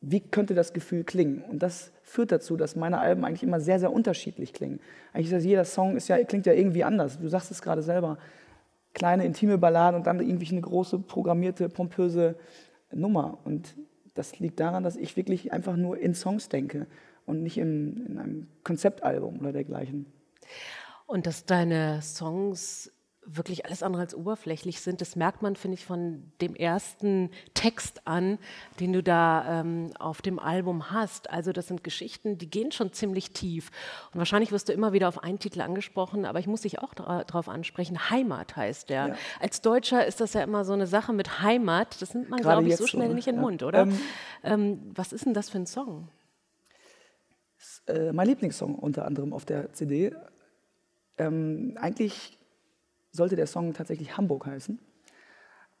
wie 0.00 0.20
könnte 0.20 0.54
das 0.54 0.72
Gefühl 0.72 1.04
klingen. 1.04 1.42
Und 1.42 1.62
das 1.62 1.92
führt 2.02 2.30
dazu, 2.30 2.56
dass 2.56 2.76
meine 2.76 2.98
Alben 2.98 3.24
eigentlich 3.24 3.42
immer 3.42 3.60
sehr, 3.60 3.80
sehr 3.80 3.92
unterschiedlich 3.92 4.52
klingen. 4.52 4.80
Eigentlich 5.12 5.26
ist 5.26 5.32
das, 5.32 5.44
jeder 5.44 5.64
Song 5.64 5.96
ist 5.96 6.08
ja, 6.08 6.22
klingt 6.24 6.46
ja 6.46 6.52
irgendwie 6.52 6.84
anders. 6.84 7.18
Du 7.18 7.28
sagst 7.28 7.50
es 7.50 7.62
gerade 7.62 7.82
selber. 7.82 8.18
Kleine, 8.94 9.24
intime 9.24 9.58
Balladen 9.58 9.98
und 9.98 10.06
dann 10.06 10.20
irgendwie 10.20 10.50
eine 10.50 10.60
große, 10.60 11.00
programmierte, 11.00 11.68
pompöse 11.68 12.36
Nummer. 12.92 13.38
Und 13.44 13.74
das 14.14 14.38
liegt 14.38 14.60
daran, 14.60 14.84
dass 14.84 14.96
ich 14.96 15.16
wirklich 15.16 15.52
einfach 15.52 15.76
nur 15.76 15.98
in 15.98 16.14
Songs 16.14 16.48
denke 16.48 16.86
und 17.26 17.42
nicht 17.42 17.58
in, 17.58 18.06
in 18.06 18.18
einem 18.18 18.48
Konzeptalbum 18.64 19.40
oder 19.40 19.52
dergleichen. 19.52 20.06
Und 21.06 21.26
dass 21.26 21.44
deine 21.44 22.00
Songs 22.02 22.92
wirklich 23.26 23.66
alles 23.66 23.82
andere 23.82 24.02
als 24.02 24.14
oberflächlich 24.14 24.80
sind, 24.80 25.00
das 25.00 25.16
merkt 25.16 25.42
man, 25.42 25.56
finde 25.56 25.74
ich, 25.74 25.84
von 25.84 26.32
dem 26.40 26.54
ersten 26.54 27.30
Text 27.54 28.06
an, 28.06 28.38
den 28.80 28.92
du 28.92 29.02
da 29.02 29.60
ähm, 29.60 29.90
auf 29.98 30.22
dem 30.22 30.38
Album 30.38 30.90
hast. 30.90 31.30
Also 31.30 31.52
das 31.52 31.66
sind 31.68 31.84
Geschichten, 31.84 32.38
die 32.38 32.48
gehen 32.48 32.72
schon 32.72 32.92
ziemlich 32.92 33.32
tief. 33.32 33.70
Und 34.12 34.18
wahrscheinlich 34.18 34.52
wirst 34.52 34.68
du 34.68 34.72
immer 34.72 34.92
wieder 34.92 35.08
auf 35.08 35.22
einen 35.22 35.38
Titel 35.38 35.60
angesprochen, 35.60 36.24
aber 36.24 36.38
ich 36.38 36.46
muss 36.46 36.62
dich 36.62 36.78
auch 36.78 36.94
dra 36.94 37.24
drauf 37.24 37.48
ansprechen. 37.48 38.10
Heimat 38.10 38.56
heißt 38.56 38.90
der. 38.90 39.08
Ja. 39.08 39.14
Als 39.40 39.60
Deutscher 39.60 40.06
ist 40.06 40.20
das 40.20 40.32
ja 40.34 40.42
immer 40.42 40.64
so 40.64 40.72
eine 40.72 40.86
Sache 40.86 41.12
mit 41.12 41.42
Heimat. 41.42 42.00
Das 42.00 42.14
nimmt 42.14 42.30
man, 42.30 42.40
glaube 42.40 42.66
ich, 42.68 42.76
so 42.76 42.86
schnell 42.86 43.08
ne? 43.08 43.14
nicht 43.14 43.26
in 43.26 43.34
den 43.34 43.40
Ja. 43.40 43.42
Mund, 43.42 43.62
oder? 43.62 43.82
Ähm, 43.82 44.00
Ähm, 44.42 44.92
was 44.94 45.12
ist 45.12 45.26
denn 45.26 45.34
das 45.34 45.50
für 45.50 45.58
ein 45.58 45.66
Song? 45.66 46.08
äh, 47.86 48.12
mein 48.12 48.28
Lieblingssong 48.28 48.74
unter 48.74 49.04
anderem 49.04 49.32
auf 49.32 49.44
der 49.44 49.72
CD. 49.72 50.14
Ähm, 51.18 51.76
eigentlich 51.80 52.36
sollte 53.16 53.36
der 53.36 53.46
Song 53.46 53.72
tatsächlich 53.74 54.16
Hamburg 54.16 54.46
heißen. 54.46 54.78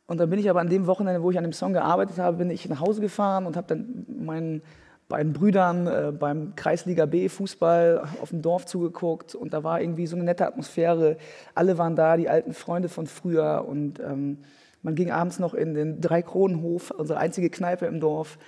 Und 0.06 0.18
dann 0.18 0.30
bin 0.30 0.38
ich 0.38 0.48
aber 0.48 0.60
an 0.60 0.68
dem 0.68 0.86
Wochenende, 0.86 1.22
wo 1.22 1.30
ich 1.30 1.38
an 1.38 1.44
dem 1.44 1.52
Song 1.52 1.72
gearbeitet 1.72 2.18
habe, 2.18 2.36
bin 2.36 2.50
ich 2.50 2.68
nach 2.68 2.80
Hause 2.80 3.00
gefahren 3.00 3.46
und 3.46 3.56
habe 3.56 3.66
dann 3.66 4.06
meinen 4.08 4.62
beiden 5.08 5.32
Brüdern 5.32 5.86
äh, 5.86 6.12
beim 6.12 6.54
Kreisliga 6.56 7.06
B 7.06 7.28
Fußball 7.28 8.08
auf 8.20 8.30
dem 8.30 8.42
Dorf 8.42 8.66
zugeguckt 8.66 9.34
und 9.34 9.52
da 9.52 9.62
war 9.62 9.80
irgendwie 9.80 10.06
so 10.06 10.16
eine 10.16 10.24
nette 10.24 10.46
Atmosphäre. 10.46 11.16
Alle 11.54 11.78
waren 11.78 11.94
da, 11.94 12.16
die 12.16 12.28
alten 12.28 12.52
Freunde 12.52 12.88
von 12.88 13.06
früher 13.06 13.64
und 13.68 14.00
ähm, 14.00 14.38
man 14.82 14.94
ging 14.94 15.10
abends 15.10 15.38
noch 15.38 15.54
in 15.54 15.74
den 15.74 16.00
Dreikronenhof, 16.00 16.90
unsere 16.90 17.18
einzige 17.18 17.50
Kneipe 17.50 17.86
im 17.86 18.00
Dorf. 18.00 18.38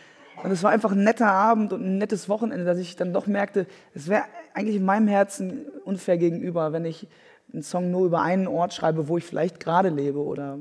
Und 0.42 0.52
es 0.52 0.62
war 0.62 0.71
einfach 0.71 0.92
ein 0.92 1.02
netter 1.02 1.30
Abend 1.30 1.73
und 1.73 1.83
ein 1.85 1.99
nettes 1.99 2.28
Wochenende, 2.28 2.64
dass 2.64 2.78
ich 2.78 2.95
dann 2.95 3.12
doch 3.12 3.26
merkte, 3.26 3.66
es 3.92 4.09
wäre 4.09 4.23
eigentlich 4.54 4.76
in 4.76 4.85
meinem 4.85 5.09
Herzen 5.09 5.66
unfair 5.85 6.16
gegenüber, 6.16 6.73
wenn 6.73 6.85
ich 6.85 7.09
einen 7.52 7.62
Song 7.62 7.90
nur 7.90 8.06
über 8.06 8.22
einen 8.22 8.46
Ort 8.46 8.74
schreibe, 8.74 9.08
wo 9.08 9.18
ich 9.18 9.24
vielleicht 9.24 9.60
gerade 9.60 9.88
lebe 9.88 10.22
oder 10.22 10.58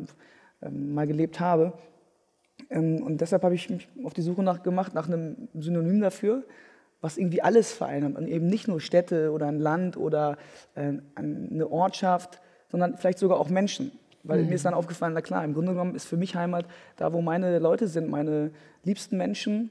ähm, 0.62 0.94
mal 0.94 1.08
gelebt 1.08 1.40
habe. 1.40 1.74
Ähm, 2.70 3.02
und 3.04 3.22
deshalb 3.22 3.44
habe 3.44 3.56
ich 3.56 3.70
mich 3.70 3.88
auf 4.04 4.14
die 4.14 4.22
Suche 4.22 4.44
nach 4.44 4.64
gemacht, 4.64 4.94
nach 4.94 5.08
einem 5.08 5.50
Synonym 5.54 6.02
dafür, 6.02 6.44
was 7.02 7.18
irgendwie 7.18 7.42
alles 7.42 7.72
vereint. 7.72 8.18
Und 8.18 8.28
eben 8.28 8.48
nicht 8.48 8.68
nur 8.68 8.80
Städte 8.80 9.32
oder 9.32 9.48
ein 9.48 9.60
Land 9.60 9.98
oder 9.98 10.38
äh, 10.76 10.94
eine 11.16 11.68
Ortschaft, 11.70 12.42
sondern 12.70 12.98
vielleicht 12.98 13.20
sogar 13.20 13.40
auch 13.40 13.50
Menschen. 13.50 13.92
Weil 14.24 14.44
mir 14.44 14.56
ist 14.56 14.66
dann 14.66 14.74
aufgefallen, 14.74 15.14
na 15.14 15.22
klar, 15.22 15.46
im 15.46 15.54
Grunde 15.54 15.72
genommen 15.72 15.96
ist 15.96 16.06
für 16.06 16.18
mich 16.18 16.36
Heimat 16.36 16.66
da, 16.98 17.14
wo 17.14 17.22
meine 17.22 17.60
Leute 17.60 17.88
sind, 17.88 18.10
meine 18.10 18.52
liebsten 18.84 19.16
Menschen, 19.16 19.70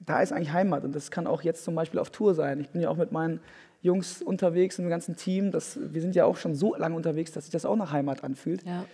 da 0.00 0.20
ist 0.20 0.32
eigentlich 0.32 0.52
Heimat. 0.52 0.84
Und 0.84 0.94
das 0.94 1.10
kann 1.10 1.26
auch 1.26 1.42
jetzt 1.42 1.64
zum 1.64 1.74
Beispiel 1.74 1.98
auf 1.98 2.10
Tour 2.10 2.34
sein. 2.34 2.60
Ich 2.60 2.70
bin 2.70 2.82
ja 2.82 2.90
auch 2.90 2.96
mit 2.96 3.12
meinen 3.12 3.40
Jungs 3.82 4.22
unterwegs, 4.22 4.78
im 4.78 4.88
ganzen 4.88 5.16
Team. 5.16 5.50
Das, 5.50 5.78
wir 5.80 6.00
sind 6.00 6.14
ja 6.14 6.24
auch 6.24 6.36
schon 6.36 6.54
so 6.54 6.74
lange 6.74 6.94
unterwegs, 6.94 7.32
dass 7.32 7.44
sich 7.44 7.52
das 7.52 7.64
auch 7.64 7.76
nach 7.76 7.92
Heimat 7.92 8.24
anfühlt. 8.24 8.64
Ja. 8.64 8.84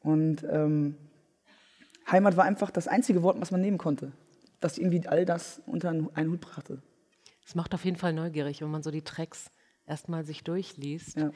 Und 0.00 0.44
ähm, 0.50 0.96
Heimat 2.10 2.36
war 2.36 2.44
einfach 2.44 2.70
das 2.70 2.88
einzige 2.88 3.22
Wort, 3.22 3.40
was 3.40 3.50
man 3.50 3.60
nehmen 3.60 3.78
konnte, 3.78 4.12
das 4.60 4.78
irgendwie 4.78 5.06
all 5.06 5.24
das 5.24 5.62
unter 5.66 5.90
einen 5.90 6.30
Hut 6.30 6.40
brachte. 6.40 6.82
Es 7.46 7.54
macht 7.54 7.74
auf 7.74 7.84
jeden 7.84 7.96
Fall 7.96 8.12
neugierig, 8.12 8.60
wenn 8.60 8.70
man 8.70 8.82
so 8.82 8.90
die 8.90 9.02
Tracks 9.02 9.50
erstmal 9.86 10.24
sich 10.24 10.44
durchliest. 10.44 11.16
Ja. 11.16 11.30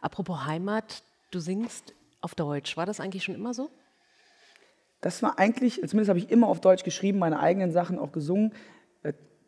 Apropos 0.00 0.44
Heimat, 0.44 1.02
du 1.30 1.40
singst 1.40 1.94
auf 2.20 2.34
Deutsch. 2.34 2.76
War 2.76 2.86
das 2.86 3.00
eigentlich 3.00 3.24
schon 3.24 3.34
immer 3.34 3.54
so? 3.54 3.70
Das 5.00 5.22
war 5.22 5.38
eigentlich, 5.38 5.76
zumindest 5.76 6.08
habe 6.08 6.18
ich 6.18 6.30
immer 6.30 6.46
auf 6.46 6.60
Deutsch 6.60 6.84
geschrieben, 6.84 7.18
meine 7.18 7.40
eigenen 7.40 7.72
Sachen 7.72 7.98
auch 7.98 8.12
gesungen. 8.12 8.52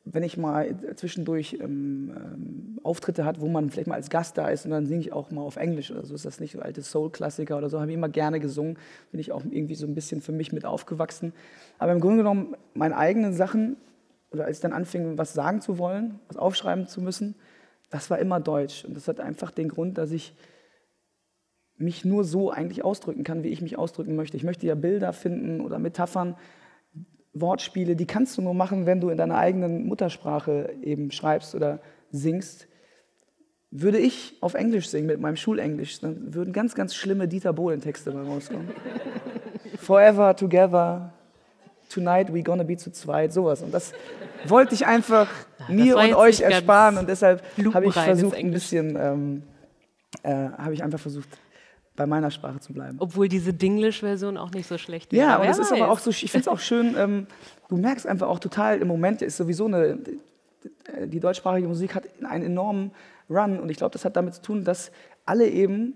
Wenn 0.06 0.23
ich 0.23 0.37
mal 0.37 0.76
zwischendurch 0.96 1.58
ähm, 1.61 2.12
ähm, 2.14 2.78
Auftritte 2.82 3.25
hat, 3.25 3.40
wo 3.40 3.49
man 3.49 3.70
vielleicht 3.70 3.87
mal 3.87 3.94
als 3.94 4.11
Gast 4.11 4.37
da 4.37 4.49
ist 4.49 4.66
und 4.66 4.70
dann 4.70 4.87
singe 4.87 5.00
ich 5.00 5.12
auch 5.12 5.30
mal 5.30 5.40
auf 5.40 5.56
Englisch 5.56 5.90
oder 5.90 6.04
so, 6.04 6.14
ist 6.14 6.26
das 6.26 6.40
nicht 6.40 6.52
so 6.52 6.61
alte 6.61 6.82
Soul-Klassiker 6.82 7.56
oder 7.56 7.70
so, 7.70 7.80
habe 7.80 7.90
ich 7.90 7.96
immer 7.96 8.11
gerne 8.11 8.38
gesungen, 8.38 8.76
bin 9.11 9.20
ich 9.20 9.32
auch 9.32 9.44
irgendwie 9.44 9.75
so 9.75 9.87
ein 9.87 9.94
bisschen 9.94 10.20
für 10.20 10.32
mich 10.32 10.52
mit 10.52 10.66
aufgewachsen. 10.66 11.32
Aber 11.78 11.92
im 11.92 12.00
Grunde 12.00 12.18
genommen, 12.18 12.54
meine 12.75 12.96
eigenen 12.99 13.32
Sachen, 13.32 13.76
oder 14.30 14.44
als 14.44 14.58
ich 14.58 14.62
dann 14.62 14.73
anfing, 14.73 15.16
was 15.16 15.32
sagen 15.32 15.61
zu 15.61 15.78
wollen, 15.78 16.18
was 16.28 16.37
aufschreiben 16.37 16.87
zu 16.87 17.00
müssen, 17.00 17.34
das 17.90 18.11
war 18.11 18.18
immer 18.18 18.40
Deutsch. 18.40 18.84
Und 18.84 18.96
das 18.96 19.08
hat 19.08 19.20
einfach 19.20 19.50
den 19.52 19.68
Grund, 19.68 19.96
dass 19.96 20.11
ich 20.11 20.34
mich 21.76 22.04
nur 22.04 22.25
so 22.25 22.50
eigentlich 22.50 22.84
ausdrücken 22.84 23.25
kann, 23.25 23.42
wie 23.42 23.49
ich 23.49 23.62
mich 23.62 23.78
ausdrücken 23.78 24.16
möchte. 24.16 24.37
Ich 24.37 24.44
möchte 24.44 24.66
ja 24.66 24.75
Bilder 24.75 25.12
finden 25.12 25.61
oder 25.61 25.78
Metaphern, 25.78 26.37
Wortspiele, 27.34 27.96
die 27.96 28.06
kannst 28.06 28.38
du 28.38 28.42
nur 28.42 28.54
machen, 28.54 28.86
wenn 28.86 29.00
du 29.00 29.10
in 29.10 29.18
deiner 29.18 29.36
eigenen 29.36 29.86
Muttersprache 29.86 30.72
eben 30.82 31.10
schreibst 31.10 31.54
oder 31.54 31.80
singst. 32.10 32.68
würde 33.76 33.98
ich 33.98 34.36
auf 34.40 34.54
Englisch 34.54 34.88
singen 34.88 35.08
mit 35.08 35.20
meinem 35.20 35.36
Schulenglisch, 35.36 36.00
dann 36.00 36.32
würden 36.32 36.52
ganz, 36.52 36.76
ganz 36.76 36.94
schlimme 36.94 37.26
Dieter 37.26 37.52
Bohlen-Texte 37.52 38.12
mal 38.12 38.24
rauskommen. 38.24 38.68
Forever, 39.78 40.36
together, 40.36 41.12
tonight 41.88 42.32
we 42.32 42.42
gonna 42.42 42.62
be 42.62 42.76
zu 42.76 42.92
zweit, 42.92 43.32
sowas. 43.32 43.62
Und 43.62 43.74
das 43.74 43.92
wollte 44.46 44.74
ich 44.74 44.86
einfach 44.86 45.28
mir 45.68 45.96
war 45.96 46.04
und 46.04 46.14
euch 46.14 46.40
ersparen 46.40 46.98
und 46.98 47.08
deshalb 47.08 47.42
habe 47.72 47.86
ich 47.86 47.94
versucht, 47.94 48.36
ein 48.36 48.52
bisschen, 48.52 48.96
ähm, 48.96 49.42
äh, 50.22 50.32
habe 50.32 50.74
ich 50.74 50.82
einfach 50.82 51.00
versucht, 51.00 51.28
bei 51.96 52.06
meiner 52.06 52.30
Sprache 52.30 52.60
zu 52.60 52.72
bleiben. 52.72 52.96
Obwohl 52.98 53.28
diese 53.28 53.52
Dinglish-Version 53.52 54.36
auch 54.36 54.50
nicht 54.50 54.66
so 54.66 54.78
schlecht 54.78 55.12
wäre. 55.12 55.26
Ja, 55.26 55.36
und 55.36 55.46
es 55.46 55.58
ist 55.58 55.72
aber 55.72 55.90
auch 55.90 55.98
so, 55.98 56.10
ich 56.10 56.30
finde 56.30 56.40
es 56.40 56.48
auch 56.48 56.58
schön, 56.58 56.94
ähm, 56.98 57.26
du 57.68 57.76
merkst 57.76 58.06
einfach 58.06 58.28
auch 58.28 58.40
total, 58.40 58.78
im 58.80 58.88
Moment 58.88 59.22
ist 59.22 59.36
sowieso 59.36 59.66
eine, 59.66 59.98
die 61.06 61.20
deutschsprachige 61.20 61.68
Musik 61.68 61.94
hat 61.94 62.04
einen 62.24 62.44
enormen 62.44 62.90
Run 63.30 63.58
und 63.60 63.70
ich 63.70 63.76
glaube, 63.76 63.92
das 63.92 64.04
hat 64.04 64.16
damit 64.16 64.34
zu 64.34 64.42
tun, 64.42 64.64
dass 64.64 64.90
alle 65.24 65.48
eben 65.48 65.94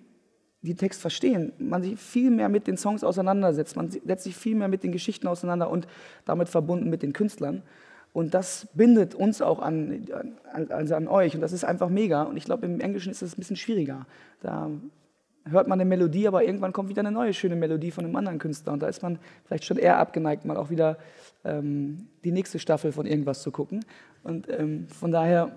die 0.63 0.75
Text 0.75 1.01
verstehen, 1.01 1.53
man 1.59 1.83
sich 1.83 1.99
viel 1.99 2.31
mehr 2.31 2.49
mit 2.49 2.67
den 2.67 2.77
Songs 2.77 3.05
auseinandersetzt, 3.05 3.77
man 3.77 3.91
setzt 3.91 4.25
sich 4.25 4.37
viel 4.37 4.57
mehr 4.57 4.69
mit 4.69 4.83
den 4.83 4.93
Geschichten 4.93 5.27
auseinander 5.27 5.71
und 5.71 5.87
damit 6.25 6.49
verbunden 6.49 6.91
mit 6.91 7.03
den 7.03 7.13
Künstlern. 7.13 7.63
Und 8.13 8.35
das 8.35 8.67
bindet 8.75 9.15
uns 9.15 9.43
auch 9.43 9.61
an, 9.61 10.07
an, 10.53 10.71
also 10.71 10.95
an 10.95 11.07
euch 11.07 11.35
und 11.35 11.41
das 11.41 11.53
ist 11.53 11.65
einfach 11.65 11.89
mega. 11.89 12.23
Und 12.23 12.37
ich 12.37 12.45
glaube, 12.45 12.67
im 12.67 12.81
Englischen 12.81 13.11
ist 13.11 13.23
es 13.23 13.35
ein 13.35 13.41
bisschen 13.41 13.57
schwieriger. 13.57 14.07
Da 14.41 14.71
hört 15.51 15.69
man 15.69 15.81
eine 15.81 15.89
Melodie, 15.89 16.29
aber 16.29 16.45
irgendwann 16.45 16.73
kommt 16.73 16.89
wieder 16.89 17.01
eine 17.01 17.13
neue 17.13 17.35
schöne 17.35 17.57
Melodie 17.57 17.91
von 17.91 18.05
einem 18.05 18.17
anderen 18.17 18.39
Künstler. 18.39 18.73
Und 18.73 18.81
da 18.81 18.89
ist 18.89 19.03
man 19.03 19.19
vielleicht 19.45 19.65
schon 19.65 19.77
eher 19.77 19.99
abgeneigt, 19.99 20.45
mal 20.45 20.57
auch 20.57 20.71
wieder 20.71 20.99
ähm, 21.45 22.09
die 22.25 22.33
nächste 22.33 22.59
Staffel 22.59 22.93
von 22.93 23.07
irgendwas 23.07 23.43
zu 23.43 23.51
gucken. 23.51 23.85
Und 24.23 24.49
ähm, 24.49 24.89
von 24.89 25.11
daher, 25.11 25.53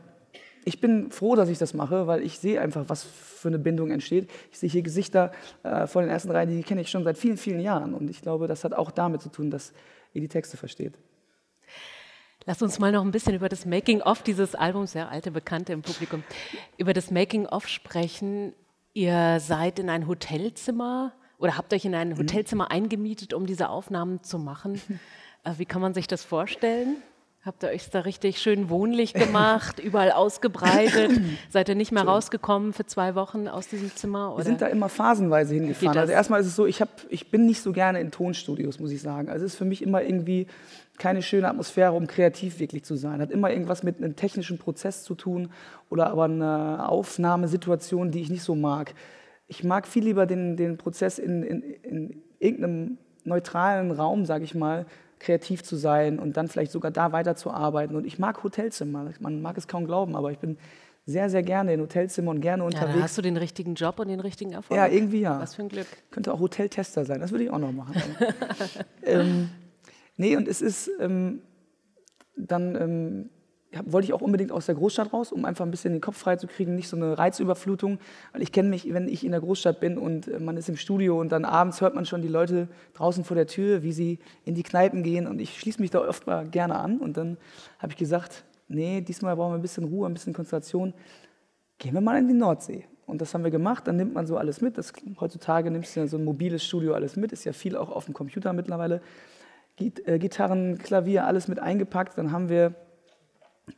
ich 0.63 0.79
bin 0.79 1.11
froh, 1.11 1.35
dass 1.35 1.49
ich 1.49 1.57
das 1.57 1.73
mache, 1.73 2.07
weil 2.07 2.21
ich 2.21 2.39
sehe 2.39 2.61
einfach, 2.61 2.85
was 2.87 3.03
für 3.03 3.47
eine 3.47 3.59
Bindung 3.59 3.91
entsteht. 3.91 4.29
Ich 4.51 4.59
sehe 4.59 4.69
hier 4.69 4.83
Gesichter 4.83 5.31
äh, 5.63 5.87
vor 5.87 6.01
den 6.01 6.11
ersten 6.11 6.31
Reihen, 6.31 6.49
die 6.49 6.63
kenne 6.63 6.81
ich 6.81 6.89
schon 6.89 7.03
seit 7.03 7.17
vielen, 7.17 7.37
vielen 7.37 7.59
Jahren. 7.59 7.93
Und 7.93 8.09
ich 8.09 8.21
glaube, 8.21 8.47
das 8.47 8.63
hat 8.63 8.73
auch 8.73 8.91
damit 8.91 9.21
zu 9.21 9.29
tun, 9.29 9.49
dass 9.49 9.73
ihr 10.13 10.21
die 10.21 10.27
Texte 10.27 10.57
versteht. 10.57 10.93
Lass 12.45 12.61
uns 12.61 12.79
mal 12.79 12.91
noch 12.91 13.03
ein 13.03 13.11
bisschen 13.11 13.35
über 13.35 13.49
das 13.49 13.65
Making-of 13.65 14.23
dieses 14.23 14.55
Albums, 14.55 14.93
sehr 14.93 15.09
alte 15.09 15.29
Bekannte 15.29 15.73
im 15.73 15.83
Publikum, 15.83 16.23
über 16.77 16.93
das 16.93 17.11
Making-of 17.11 17.67
sprechen. 17.67 18.53
Ihr 18.93 19.39
seid 19.39 19.79
in 19.79 19.89
ein 19.89 20.07
Hotelzimmer 20.07 21.13
oder 21.37 21.57
habt 21.57 21.73
euch 21.73 21.85
in 21.85 21.91
Mhm. 21.91 21.97
ein 21.97 22.17
Hotelzimmer 22.17 22.71
eingemietet, 22.71 23.33
um 23.33 23.45
diese 23.45 23.69
Aufnahmen 23.69 24.23
zu 24.23 24.37
machen. 24.39 24.81
Äh, 25.43 25.53
Wie 25.57 25.65
kann 25.65 25.81
man 25.81 25.95
sich 25.95 26.05
das 26.05 26.23
vorstellen? 26.23 26.97
Habt 27.43 27.63
ihr 27.63 27.69
euch 27.69 27.89
da 27.89 28.01
richtig 28.01 28.37
schön 28.37 28.69
wohnlich 28.69 29.15
gemacht, 29.15 29.79
überall 29.83 30.11
ausgebreitet? 30.11 31.19
Seid 31.49 31.69
ihr 31.69 31.75
nicht 31.75 31.91
mehr 31.91 32.03
rausgekommen 32.03 32.71
für 32.71 32.85
zwei 32.85 33.15
Wochen 33.15 33.47
aus 33.47 33.67
diesem 33.67 33.95
Zimmer? 33.95 34.29
Wir 34.29 34.35
Oder? 34.35 34.43
sind 34.43 34.61
da 34.61 34.67
immer 34.67 34.89
phasenweise 34.89 35.55
hingefahren. 35.55 35.97
Also 35.97 36.13
erstmal 36.13 36.41
ist 36.41 36.45
es 36.45 36.55
so, 36.55 36.67
ich, 36.67 36.81
hab, 36.81 36.89
ich 37.09 37.31
bin 37.31 37.47
nicht 37.47 37.63
so 37.63 37.71
gerne 37.71 37.99
in 37.99 38.11
Tonstudios, 38.11 38.79
muss 38.79 38.91
ich 38.91 39.01
sagen. 39.01 39.27
Also 39.27 39.43
es 39.43 39.53
ist 39.53 39.57
für 39.57 39.65
mich 39.65 39.81
immer 39.81 40.03
irgendwie 40.03 40.45
keine 40.99 41.23
schöne 41.23 41.47
Atmosphäre, 41.47 41.93
um 41.93 42.05
kreativ 42.05 42.59
wirklich 42.59 42.83
zu 42.83 42.95
sein. 42.95 43.21
Hat 43.21 43.31
immer 43.31 43.49
irgendwas 43.49 43.81
mit 43.81 43.97
einem 43.97 44.15
technischen 44.15 44.59
Prozess 44.59 45.03
zu 45.03 45.15
tun 45.15 45.49
oder 45.89 46.11
aber 46.11 46.25
eine 46.25 46.87
Aufnahmesituation, 46.87 48.11
die 48.11 48.21
ich 48.21 48.29
nicht 48.29 48.43
so 48.43 48.53
mag. 48.53 48.93
Ich 49.47 49.63
mag 49.63 49.87
viel 49.87 50.03
lieber 50.03 50.27
den, 50.27 50.57
den 50.57 50.77
Prozess 50.77 51.17
in, 51.17 51.41
in, 51.41 51.61
in 51.81 52.23
irgendeinem 52.37 52.99
neutralen 53.23 53.89
Raum, 53.89 54.25
sage 54.25 54.43
ich 54.43 54.53
mal, 54.53 54.85
kreativ 55.21 55.63
zu 55.63 55.75
sein 55.75 56.19
und 56.19 56.35
dann 56.35 56.47
vielleicht 56.47 56.71
sogar 56.71 56.91
da 56.91 57.11
weiterzuarbeiten. 57.11 57.95
Und 57.95 58.05
ich 58.05 58.19
mag 58.19 58.43
Hotelzimmer. 58.43 59.11
Man 59.19 59.41
mag 59.41 59.57
es 59.57 59.67
kaum 59.67 59.85
glauben, 59.85 60.15
aber 60.15 60.31
ich 60.31 60.39
bin 60.39 60.57
sehr, 61.05 61.29
sehr 61.29 61.43
gerne 61.43 61.73
in 61.73 61.81
Hotelzimmern 61.81 62.37
und 62.37 62.41
gerne 62.41 62.63
ja, 62.63 62.67
unterwegs. 62.67 62.93
dann 62.93 63.03
hast 63.03 63.17
du 63.17 63.21
den 63.21 63.37
richtigen 63.37 63.75
Job 63.75 63.99
und 63.99 64.07
den 64.07 64.19
richtigen 64.19 64.51
Erfolg. 64.51 64.77
Ja, 64.77 64.87
irgendwie 64.87 65.21
ja. 65.21 65.39
Was 65.39 65.55
für 65.55 65.63
ein 65.63 65.69
Glück. 65.69 65.87
Könnte 66.11 66.33
auch 66.33 66.39
Hoteltester 66.39 67.05
sein, 67.05 67.19
das 67.19 67.31
würde 67.31 67.45
ich 67.45 67.49
auch 67.49 67.59
noch 67.59 67.71
machen. 67.71 67.95
ähm, 69.03 69.49
nee, 70.17 70.35
und 70.35 70.47
es 70.47 70.61
ist 70.61 70.89
ähm, 70.99 71.41
dann, 72.35 72.75
ähm, 72.75 73.29
ja, 73.29 73.40
wollte 73.85 74.05
ich 74.05 74.13
auch 74.13 74.21
unbedingt 74.21 74.51
aus 74.51 74.65
der 74.65 74.75
Großstadt 74.75 75.13
raus, 75.13 75.31
um 75.31 75.45
einfach 75.45 75.65
ein 75.65 75.71
bisschen 75.71 75.93
den 75.93 76.01
Kopf 76.01 76.17
frei 76.17 76.35
zu 76.35 76.47
kriegen, 76.47 76.75
nicht 76.75 76.89
so 76.89 76.97
eine 76.97 77.17
Reizüberflutung. 77.17 77.99
Weil 78.33 78.41
ich 78.41 78.51
kenne 78.51 78.69
mich, 78.69 78.93
wenn 78.93 79.07
ich 79.07 79.25
in 79.25 79.31
der 79.31 79.39
Großstadt 79.39 79.79
bin 79.79 79.97
und 79.97 80.27
äh, 80.27 80.39
man 80.39 80.57
ist 80.57 80.69
im 80.69 80.75
Studio 80.75 81.19
und 81.19 81.31
dann 81.31 81.45
abends 81.45 81.79
hört 81.81 81.95
man 81.95 82.05
schon 82.05 82.21
die 82.21 82.27
Leute 82.27 82.67
draußen 82.93 83.23
vor 83.23 83.35
der 83.35 83.47
Tür, 83.47 83.83
wie 83.83 83.93
sie 83.93 84.19
in 84.43 84.55
die 84.55 84.63
Kneipen 84.63 85.03
gehen 85.03 85.27
und 85.27 85.39
ich 85.39 85.57
schließe 85.59 85.81
mich 85.81 85.91
da 85.91 86.07
oft 86.07 86.27
mal 86.27 86.47
gerne 86.47 86.75
an. 86.75 86.97
Und 86.97 87.17
dann 87.17 87.37
habe 87.79 87.93
ich 87.93 87.97
gesagt, 87.97 88.43
nee, 88.67 89.01
diesmal 89.01 89.35
brauchen 89.35 89.53
wir 89.53 89.59
ein 89.59 89.61
bisschen 89.61 89.85
Ruhe, 89.85 90.07
ein 90.07 90.13
bisschen 90.13 90.33
Konzentration 90.33 90.93
gehen 91.77 91.93
wir 91.93 92.01
mal 92.01 92.19
in 92.19 92.27
die 92.27 92.33
Nordsee. 92.33 92.85
Und 93.07 93.19
das 93.21 93.33
haben 93.33 93.43
wir 93.43 93.51
gemacht, 93.51 93.87
dann 93.87 93.97
nimmt 93.97 94.13
man 94.13 94.27
so 94.27 94.37
alles 94.37 94.61
mit. 94.61 94.77
Das, 94.77 94.93
heutzutage 95.19 95.71
nimmst 95.71 95.95
du 95.95 96.01
ja 96.01 96.07
so 96.07 96.17
ein 96.17 96.23
mobiles 96.23 96.63
Studio 96.63 96.93
alles 96.93 97.17
mit, 97.17 97.31
ist 97.31 97.43
ja 97.43 97.51
viel 97.51 97.75
auch 97.75 97.89
auf 97.89 98.05
dem 98.05 98.13
Computer 98.13 98.53
mittlerweile. 98.53 99.01
Äh, 99.79 100.19
Gitarren, 100.19 100.77
Klavier, 100.77 101.25
alles 101.25 101.47
mit 101.47 101.59
eingepackt. 101.59 102.17
Dann 102.17 102.31
haben 102.31 102.49
wir 102.49 102.75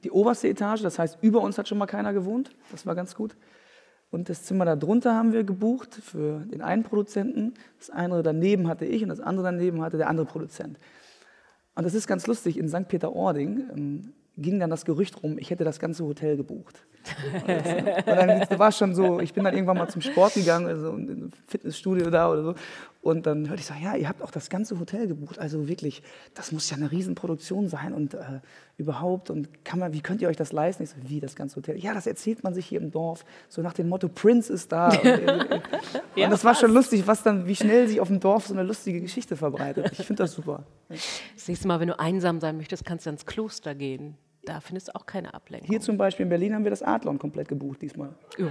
die 0.03 0.11
oberste 0.11 0.47
Etage, 0.47 0.81
das 0.81 0.99
heißt, 0.99 1.19
über 1.21 1.41
uns 1.41 1.57
hat 1.57 1.67
schon 1.67 1.77
mal 1.77 1.85
keiner 1.85 2.13
gewohnt. 2.13 2.51
Das 2.71 2.85
war 2.85 2.95
ganz 2.95 3.15
gut. 3.15 3.35
Und 4.11 4.29
das 4.29 4.43
Zimmer 4.43 4.65
darunter 4.65 5.15
haben 5.15 5.33
wir 5.33 5.43
gebucht 5.43 5.95
für 5.95 6.41
den 6.41 6.61
einen 6.61 6.83
Produzenten. 6.83 7.55
Das 7.79 7.89
andere 7.89 8.21
daneben 8.21 8.67
hatte 8.67 8.85
ich 8.85 9.01
und 9.01 9.09
das 9.09 9.19
andere 9.19 9.45
daneben 9.45 9.81
hatte 9.81 9.97
der 9.97 10.07
andere 10.07 10.25
Produzent. 10.25 10.77
Und 11.75 11.83
das 11.83 11.95
ist 11.95 12.07
ganz 12.07 12.27
lustig, 12.27 12.57
in 12.57 12.69
St. 12.69 12.87
Peter-Ording 12.87 13.69
ähm, 13.75 14.13
ging 14.37 14.59
dann 14.59 14.69
das 14.69 14.85
Gerücht 14.85 15.21
rum, 15.21 15.37
ich 15.37 15.49
hätte 15.49 15.63
das 15.63 15.79
ganze 15.79 16.05
Hotel 16.05 16.37
gebucht. 16.37 16.85
Und 17.45 18.07
dann 18.07 18.59
war 18.59 18.69
es 18.69 18.77
schon 18.77 18.95
so, 18.95 19.19
ich 19.19 19.33
bin 19.33 19.43
dann 19.43 19.53
irgendwann 19.53 19.77
mal 19.77 19.89
zum 19.89 20.01
Sport 20.01 20.35
gegangen, 20.35 20.67
also 20.67 20.89
in 20.89 21.09
ein 21.09 21.31
Fitnessstudio 21.47 22.09
da 22.09 22.31
oder 22.31 22.43
so. 22.43 22.55
Und 23.03 23.25
dann 23.25 23.49
hörte 23.49 23.59
ich 23.59 23.65
so, 23.65 23.73
ja, 23.73 23.97
ihr 23.97 24.07
habt 24.07 24.21
auch 24.21 24.31
das 24.31 24.49
ganze 24.49 24.79
Hotel 24.79 25.07
gebucht. 25.07 25.37
Also 25.37 25.67
wirklich, 25.67 26.01
das 26.35 26.53
muss 26.53 26.69
ja 26.69 26.77
eine 26.77 26.89
Riesenproduktion 26.89 27.67
sein 27.67 27.93
und 27.93 28.13
äh, 28.13 28.39
überhaupt. 28.77 29.29
Und 29.29 29.65
kann 29.65 29.77
man, 29.77 29.91
wie 29.91 29.99
könnt 29.99 30.21
ihr 30.21 30.29
euch 30.29 30.37
das 30.37 30.53
leisten? 30.53 30.83
Ich 30.83 30.91
so, 30.91 30.95
wie 31.01 31.19
das 31.19 31.35
ganze 31.35 31.57
Hotel? 31.57 31.77
Ja, 31.77 31.93
das 31.93 32.07
erzählt 32.07 32.45
man 32.45 32.53
sich 32.53 32.65
hier 32.65 32.79
im 32.79 32.91
Dorf, 32.91 33.25
so 33.49 33.61
nach 33.61 33.73
dem 33.73 33.89
Motto, 33.89 34.07
Prince 34.07 34.51
ist 34.53 34.71
da. 34.71 34.87
Und, 34.87 35.03
äh, 35.03 35.47
und 35.51 35.61
Ja, 36.15 36.29
das 36.29 36.45
war 36.45 36.55
schon 36.55 36.71
lustig, 36.71 37.05
was 37.05 37.23
dann, 37.23 37.45
wie 37.45 37.57
schnell 37.57 37.89
sich 37.89 37.99
auf 37.99 38.07
dem 38.07 38.21
Dorf 38.21 38.47
so 38.47 38.53
eine 38.53 38.63
lustige 38.63 39.01
Geschichte 39.01 39.35
verbreitet. 39.35 39.91
Ich 39.99 40.05
finde 40.05 40.23
das 40.23 40.31
super. 40.31 40.63
Das 40.87 41.49
nächste 41.49 41.67
Mal, 41.67 41.81
wenn 41.81 41.89
du 41.89 41.99
einsam 41.99 42.39
sein 42.39 42.55
möchtest, 42.55 42.85
kannst 42.85 43.05
du 43.05 43.09
ins 43.09 43.25
Kloster 43.25 43.75
gehen. 43.75 44.15
Da 44.45 44.61
findest 44.61 44.87
du 44.87 44.95
auch 44.95 45.05
keine 45.05 45.33
Ablenkung. 45.33 45.67
Hier 45.67 45.81
zum 45.81 45.97
Beispiel 45.97 46.23
in 46.23 46.29
Berlin 46.29 46.55
haben 46.55 46.63
wir 46.63 46.71
das 46.71 46.83
Adlon 46.83 47.19
komplett 47.19 47.49
gebucht 47.49 47.81
diesmal. 47.81 48.15
Ja. 48.37 48.47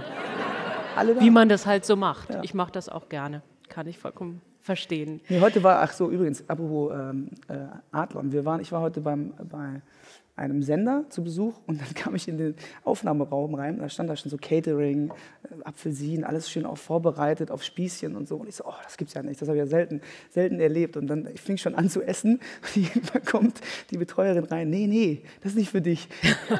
Wie 1.19 1.31
man 1.31 1.49
das 1.49 1.65
halt 1.65 1.85
so 1.85 1.95
macht. 1.95 2.37
Ich 2.43 2.53
mache 2.53 2.71
das 2.71 2.87
auch 2.87 3.09
gerne. 3.09 3.41
Kann 3.73 3.87
ich 3.87 3.97
vollkommen 3.97 4.39
verstehen. 4.61 5.19
Nee, 5.29 5.41
heute 5.41 5.63
war, 5.63 5.81
ach 5.81 5.91
so, 5.91 6.11
übrigens, 6.11 6.47
apropos 6.47 6.93
ähm, 6.93 7.29
äh, 7.47 7.65
Adlon. 7.91 8.31
Wir 8.31 8.45
waren, 8.45 8.61
ich 8.61 8.71
war 8.71 8.81
heute 8.81 9.01
beim, 9.01 9.33
bei 9.49 9.81
einem 10.35 10.63
Sender 10.63 11.05
zu 11.09 11.23
Besuch 11.23 11.53
und 11.67 11.79
dann 11.79 11.93
kam 11.95 12.15
ich 12.15 12.27
in 12.27 12.37
den 12.37 12.55
Aufnahmeraum 12.83 13.53
rein. 13.53 13.77
Da 13.77 13.89
stand 13.89 14.09
da 14.09 14.15
schon 14.15 14.31
so 14.31 14.37
Catering, 14.37 15.11
äh, 15.43 15.63
Apfelsinen, 15.63 16.23
alles 16.23 16.49
schön 16.49 16.65
auch 16.65 16.77
vorbereitet 16.77 17.51
auf 17.51 17.63
Spießchen 17.63 18.15
und 18.15 18.27
so. 18.27 18.37
Und 18.37 18.47
ich 18.47 18.55
so, 18.55 18.65
oh, 18.65 18.73
das 18.83 18.97
gibt's 18.97 19.13
ja 19.13 19.21
nicht, 19.21 19.41
das 19.41 19.47
habe 19.47 19.57
ich 19.57 19.63
ja 19.63 19.67
selten, 19.67 20.01
selten 20.29 20.59
erlebt. 20.59 20.97
Und 20.97 21.07
dann 21.07 21.27
ich 21.33 21.41
fing 21.41 21.57
schon 21.57 21.75
an 21.75 21.89
zu 21.89 22.01
essen 22.01 22.39
und 22.75 22.83
irgendwann 22.83 23.25
kommt 23.25 23.61
die 23.91 23.97
Betreuerin 23.97 24.45
rein. 24.45 24.69
Nee, 24.69 24.87
nee, 24.87 25.21
das 25.41 25.51
ist 25.51 25.57
nicht 25.57 25.71
für 25.71 25.81
dich. 25.81 26.07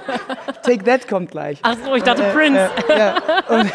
Take 0.64 0.84
That 0.84 1.08
kommt 1.08 1.32
gleich. 1.32 1.60
Ach 1.64 1.78
so, 1.84 1.96
ich 1.96 2.04
dachte 2.04 2.24
Prince. 2.34 2.70
Ja, 2.90 3.16
und 3.50 3.72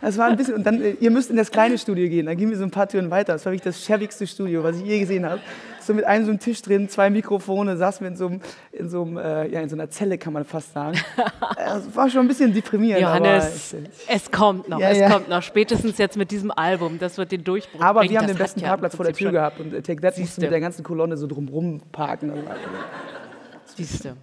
das 0.00 0.18
war 0.18 0.28
ein 0.28 0.36
bisschen, 0.36 0.54
und 0.54 0.64
dann, 0.64 0.82
äh, 0.82 0.96
ihr 1.00 1.10
müsst 1.10 1.30
in 1.30 1.36
das 1.36 1.50
kleine 1.50 1.78
Studio 1.78 2.08
gehen. 2.08 2.26
Dann 2.26 2.36
gingen 2.36 2.50
wir 2.50 2.58
so 2.58 2.64
ein 2.64 2.70
paar 2.70 2.88
Türen 2.88 3.10
weiter. 3.10 3.32
Das 3.32 3.46
war 3.46 3.52
wirklich 3.52 3.64
das 3.64 3.82
schäbigste 3.82 4.26
Studio, 4.26 4.62
was 4.62 4.76
ich 4.76 4.84
je 4.84 5.00
gesehen 5.00 5.24
habe. 5.24 5.40
So 5.86 5.94
mit 5.94 6.04
einem 6.04 6.24
so 6.24 6.30
einem 6.30 6.40
Tisch 6.40 6.62
drin, 6.62 6.88
zwei 6.88 7.10
Mikrofone, 7.10 7.76
saßen 7.76 8.00
wir 8.04 8.08
in 8.08 8.16
so, 8.16 8.26
einem, 8.26 8.40
in 8.72 8.88
so, 8.88 9.02
einem, 9.02 9.16
äh, 9.18 9.48
ja, 9.48 9.60
in 9.60 9.68
so 9.68 9.76
einer 9.76 9.90
Zelle, 9.90 10.18
kann 10.18 10.32
man 10.32 10.44
fast 10.44 10.72
sagen. 10.72 10.98
Das 11.56 11.96
war 11.96 12.08
schon 12.10 12.20
ein 12.20 12.28
bisschen 12.28 12.52
deprimierend. 12.52 13.02
Johannes, 13.02 13.74
aber, 13.74 13.82
es 14.08 14.30
kommt 14.30 14.68
noch, 14.68 14.78
Ja, 14.78 14.90
es 14.90 14.98
ja. 14.98 15.10
kommt 15.10 15.28
noch. 15.28 15.42
Spätestens 15.42 15.98
jetzt 15.98 16.16
mit 16.16 16.30
diesem 16.30 16.50
Album, 16.50 16.98
das 16.98 17.16
wird 17.18 17.32
den 17.32 17.42
Durchbruch 17.42 17.80
aber 17.80 18.00
bringen. 18.00 18.12
wir 18.12 18.18
haben 18.20 18.26
den 18.28 18.36
besten 18.36 18.60
Parkplatz 18.60 18.94
vor 18.94 19.04
der 19.04 19.14
Tür 19.14 19.32
gehabt 19.32 19.58
und 19.60 19.72
äh, 19.72 19.82
Take 19.82 20.00
That 20.00 20.18
musste 20.18 20.40
mit 20.42 20.50
der 20.52 20.60
ganzen 20.60 20.84
Kolonne 20.84 21.16
so 21.16 21.26
drumrum 21.26 21.80
parken. 21.90 22.30
Also, 22.30 22.42
schon- 22.42 23.76
Siehste. 23.76 24.16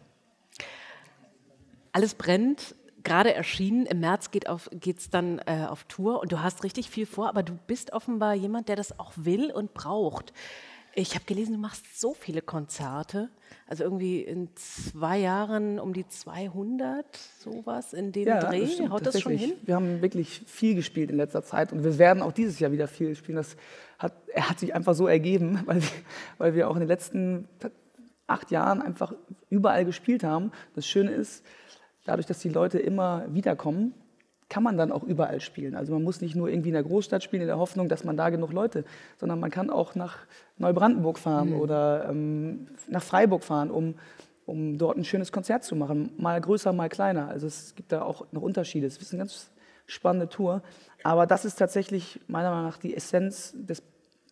Alles 1.91 2.15
brennt, 2.15 2.75
gerade 3.03 3.33
erschienen. 3.33 3.85
Im 3.85 3.99
März 3.99 4.31
geht 4.31 4.47
auf, 4.47 4.69
geht's 4.73 5.09
dann 5.09 5.39
äh, 5.45 5.65
auf 5.67 5.83
Tour 5.85 6.21
und 6.21 6.31
du 6.31 6.41
hast 6.41 6.63
richtig 6.63 6.89
viel 6.89 7.05
vor, 7.05 7.27
aber 7.27 7.43
du 7.43 7.53
bist 7.67 7.91
offenbar 7.93 8.33
jemand, 8.33 8.69
der 8.69 8.75
das 8.75 8.97
auch 8.99 9.11
will 9.15 9.51
und 9.51 9.73
braucht. 9.73 10.31
Ich 10.93 11.15
habe 11.15 11.23
gelesen, 11.25 11.53
du 11.53 11.57
machst 11.57 11.99
so 11.99 12.13
viele 12.13 12.41
Konzerte. 12.41 13.29
Also 13.67 13.83
irgendwie 13.83 14.21
in 14.21 14.49
zwei 14.55 15.17
Jahren 15.17 15.79
um 15.79 15.93
die 15.93 16.05
200, 16.05 17.05
sowas 17.39 17.93
in 17.93 18.11
dem 18.11 18.25
Dreh. 18.25 18.67
stimmt, 18.67 18.91
Haut 18.91 19.05
das 19.05 19.21
schon 19.21 19.37
hin? 19.37 19.53
Wir 19.63 19.75
haben 19.75 20.01
wirklich 20.01 20.43
viel 20.45 20.75
gespielt 20.75 21.09
in 21.09 21.17
letzter 21.17 21.43
Zeit 21.43 21.71
und 21.71 21.83
wir 21.83 21.97
werden 21.97 22.21
auch 22.21 22.33
dieses 22.33 22.59
Jahr 22.59 22.71
wieder 22.73 22.87
viel 22.87 23.15
spielen. 23.15 23.37
Das 23.37 23.55
hat, 23.97 24.13
hat 24.35 24.59
sich 24.59 24.75
einfach 24.75 24.93
so 24.93 25.07
ergeben, 25.07 25.61
weil 25.65 25.81
wir, 25.81 25.89
weil 26.37 26.55
wir 26.55 26.69
auch 26.69 26.73
in 26.73 26.81
den 26.81 26.89
letzten 26.89 27.47
acht 28.27 28.51
Jahren 28.51 28.81
einfach 28.81 29.13
überall 29.49 29.85
gespielt 29.85 30.23
haben. 30.23 30.51
Das 30.75 30.85
Schöne 30.85 31.11
ist, 31.11 31.45
dadurch, 32.05 32.25
dass 32.25 32.39
die 32.39 32.49
Leute 32.49 32.79
immer 32.79 33.25
wiederkommen, 33.29 33.93
kann 34.51 34.63
man 34.63 34.75
dann 34.77 34.91
auch 34.91 35.03
überall 35.03 35.39
spielen. 35.39 35.75
Also 35.75 35.93
man 35.93 36.03
muss 36.03 36.19
nicht 36.19 36.35
nur 36.35 36.49
irgendwie 36.49 36.69
in 36.69 36.73
der 36.73 36.83
Großstadt 36.83 37.23
spielen 37.23 37.43
in 37.43 37.47
der 37.47 37.57
Hoffnung, 37.57 37.87
dass 37.87 38.03
man 38.03 38.17
da 38.17 38.29
genug 38.29 38.51
Leute, 38.51 38.83
sondern 39.17 39.39
man 39.39 39.49
kann 39.49 39.69
auch 39.69 39.95
nach 39.95 40.17
Neubrandenburg 40.57 41.17
fahren 41.17 41.53
oder 41.53 42.09
ähm, 42.09 42.67
nach 42.89 43.01
Freiburg 43.01 43.45
fahren, 43.45 43.71
um, 43.71 43.95
um 44.45 44.77
dort 44.77 44.97
ein 44.97 45.05
schönes 45.05 45.31
Konzert 45.31 45.63
zu 45.63 45.77
machen. 45.77 46.11
Mal 46.17 46.41
größer, 46.41 46.73
mal 46.73 46.89
kleiner. 46.89 47.29
Also 47.29 47.47
es 47.47 47.75
gibt 47.75 47.93
da 47.93 48.01
auch 48.01 48.25
noch 48.33 48.41
Unterschiede. 48.41 48.87
Es 48.87 48.97
ist 48.97 49.13
eine 49.13 49.19
ganz 49.19 49.51
spannende 49.85 50.27
Tour. 50.27 50.61
Aber 51.01 51.25
das 51.25 51.45
ist 51.45 51.55
tatsächlich 51.55 52.19
meiner 52.27 52.49
Meinung 52.49 52.65
nach 52.65 52.77
die 52.77 52.93
Essenz 52.93 53.55
des 53.55 53.81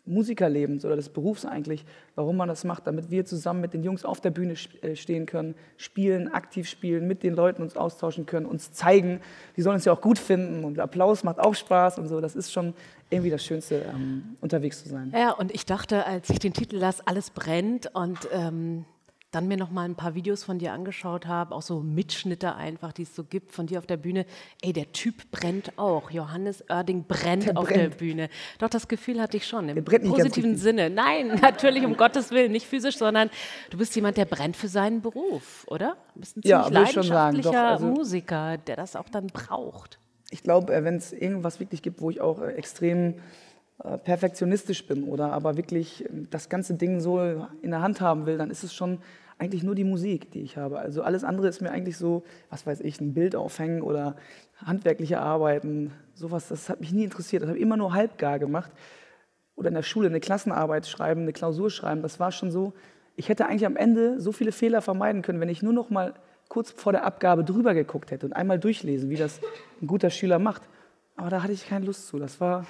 Musikerlebens 0.06 0.86
oder 0.86 0.96
des 0.96 1.10
Berufs 1.10 1.46
eigentlich, 1.46 1.86
warum 2.16 2.38
man 2.38 2.48
das 2.48 2.64
macht, 2.64 2.88
damit 2.88 3.12
wir 3.12 3.26
zusammen 3.26 3.62
mit 3.62 3.74
den 3.74 3.84
Jungs 3.84 4.06
auf 4.06 4.22
der 4.22 4.32
Bühne 4.32 4.56
äh, 4.82 4.96
stehen 4.96 5.26
können, 5.26 5.56
spielen, 5.78 6.34
aktiv 6.34 6.68
spielen, 6.68 7.08
mit 7.08 7.24
den 7.24 7.36
Leuten 7.36 7.62
uns 7.62 7.78
austauschen 7.78 8.26
können, 8.26 8.46
uns 8.46 8.72
zeigen. 8.72 9.22
Die 9.56 9.62
sollen 9.62 9.76
uns 9.76 9.86
ja 9.86 9.94
auch 9.94 10.02
gut 10.02 10.18
finden 10.18 10.64
und 10.64 10.80
Applaus 10.80 11.24
macht 11.24 11.40
auch 11.40 11.54
Spaß 11.54 12.00
und 12.00 12.08
so. 12.08 12.22
Das 12.22 12.36
ist 12.36 12.52
schon 12.52 12.74
irgendwie 13.10 13.32
das 13.32 13.44
Schönste, 13.44 13.86
ähm, 13.94 14.36
unterwegs 14.42 14.84
zu 14.84 14.90
sein. 14.90 15.14
Ja, 15.16 15.32
und 15.32 15.54
ich 15.54 15.66
dachte, 15.66 16.06
als 16.06 16.30
ich 16.30 16.40
den 16.40 16.54
Titel 16.54 16.78
las, 16.78 17.06
alles 17.06 17.30
brennt 17.30 17.94
und 17.94 18.28
ähm, 18.32 18.86
dann 19.32 19.48
mir 19.48 19.58
noch 19.58 19.70
mal 19.70 19.84
ein 19.86 19.96
paar 19.96 20.16
Videos 20.16 20.44
von 20.44 20.58
dir 20.58 20.74
angeschaut 20.74 21.28
habe, 21.28 21.54
auch 21.54 21.62
so 21.62 21.82
Mitschnitte 21.82 22.56
einfach, 22.56 22.92
die 22.94 23.04
es 23.04 23.16
so 23.16 23.24
gibt 23.24 23.52
von 23.52 23.68
dir 23.68 23.78
auf 23.78 23.86
der 23.86 23.98
Bühne. 23.98 24.26
Ey, 24.62 24.74
der 24.74 24.92
Typ 24.92 25.30
brennt 25.32 25.78
auch. 25.78 26.10
Johannes 26.10 26.64
Oerding 26.70 27.06
brennt 27.08 27.46
Der 27.46 27.58
auf 27.58 27.66
brennt. 27.68 27.80
der 27.94 27.98
Bühne. 27.98 28.30
Doch 28.58 28.70
das 28.70 28.88
Gefühl 28.88 29.22
hatte 29.22 29.38
ich 29.38 29.46
schon 29.46 29.70
im 29.70 29.84
positiven. 29.86 30.56
Sinne. 30.58 30.90
Nein, 30.90 31.28
natürlich 31.42 31.86
um 31.86 31.96
Gottes 31.96 32.32
Willen, 32.32 32.52
nicht 32.52 32.66
physisch, 32.66 32.98
sondern 32.98 33.30
du 33.70 33.78
bist 33.78 33.96
jemand, 33.96 34.18
der 34.18 34.26
brennt 34.26 34.58
für 34.58 34.68
seinen 34.68 35.02
Beruf, 35.02 35.66
oder? 35.68 35.96
Du 36.16 36.22
bist 36.22 36.38
ein 36.38 36.42
Ja, 36.44 36.64
ziemlich 36.64 36.84
ich 36.90 36.92
schon 36.94 37.04
sagen, 37.04 37.38
doch, 37.42 37.52
leidenschaftlicher 37.54 37.68
also- 37.68 37.86
Musiker, 37.86 38.58
der 38.58 38.76
das 38.78 38.96
auch 38.96 39.10
dann 39.10 39.28
braucht. 39.28 40.00
ich 40.32 40.42
glaube, 40.44 40.74
wenn 40.84 40.96
es 40.96 41.14
irgendwas 41.14 41.60
wirklich 41.60 41.82
gibt, 41.84 42.02
wo 42.02 42.10
ich 42.10 42.20
auch 42.22 42.42
äh, 42.42 42.54
extrem 42.54 43.10
äh, 43.10 43.14
perfektionistisch 44.04 44.86
bin 44.86 45.04
oder 45.04 45.32
aber 45.32 45.58
wirklich 45.58 46.06
äh, 46.06 46.10
das 46.30 46.50
ganze 46.50 46.76
Ding 46.76 47.00
so 47.00 47.22
in 47.62 47.72
der 47.72 47.82
Hand 47.82 48.02
haben 48.02 48.26
will, 48.26 48.38
dann 48.38 48.52
ist 48.52 48.64
es 48.64 48.74
schon 48.74 49.00
eigentlich 49.38 49.64
nur 49.64 49.74
die 49.74 49.86
Musik, 49.86 50.32
die 50.32 50.42
ich 50.42 50.58
habe. 50.58 50.80
Also 50.80 51.02
alles 51.02 51.24
andere 51.24 51.48
ist 51.48 51.62
mir 51.62 51.72
eigentlich 51.72 51.98
so, 51.98 52.24
was 52.50 52.68
weiß 52.68 52.82
ich, 52.82 53.00
ein 53.00 53.14
Bild 53.14 53.36
aufhängen 53.36 53.82
oder 53.82 54.18
handwerkliche 54.58 55.22
Arbeiten, 55.22 55.94
sowas, 56.14 56.50
das 56.50 56.68
hat 56.68 56.82
mich 56.82 56.92
nie 56.92 57.06
interessiert. 57.06 57.42
Das 57.42 57.48
habe 57.48 57.58
ich 57.58 57.64
immer 57.64 57.78
nur 57.78 57.94
halbgar 57.94 58.38
gemacht. 58.38 58.72
Oder 59.56 59.70
in 59.70 59.76
der 59.76 59.84
Schule 59.84 60.10
eine 60.10 60.20
Klassenarbeit 60.20 60.88
schreiben, 60.88 61.22
eine 61.22 61.34
Klausur 61.34 61.70
schreiben, 61.70 62.02
das 62.02 62.20
war 62.20 62.32
schon 62.34 62.52
so. 62.52 62.74
Ich 63.16 63.30
hätte 63.30 63.46
eigentlich 63.46 63.66
am 63.66 63.78
Ende 63.78 64.20
so 64.20 64.34
viele 64.34 64.52
Fehler 64.52 64.82
vermeiden 64.82 65.22
können, 65.22 65.40
wenn 65.40 65.50
ich 65.50 65.64
nur 65.64 65.74
noch 65.74 65.90
mal 65.90 66.14
kurz 66.50 66.72
vor 66.72 66.92
der 66.92 67.06
Abgabe 67.06 67.46
drüber 67.46 67.74
geguckt 67.74 68.12
hätte 68.12 68.26
und 68.26 68.34
einmal 68.34 68.60
durchlesen, 68.60 69.10
wie 69.10 69.16
das 69.16 69.40
ein 69.82 69.88
guter 69.88 70.10
Schüler 70.10 70.40
macht. 70.40 70.64
Aber 71.16 71.30
da 71.30 71.44
hatte 71.44 71.54
ich 71.54 71.68
keine 71.68 71.86
Lust 71.86 72.08
zu. 72.08 72.20
Das 72.20 72.42
war, 72.42 72.66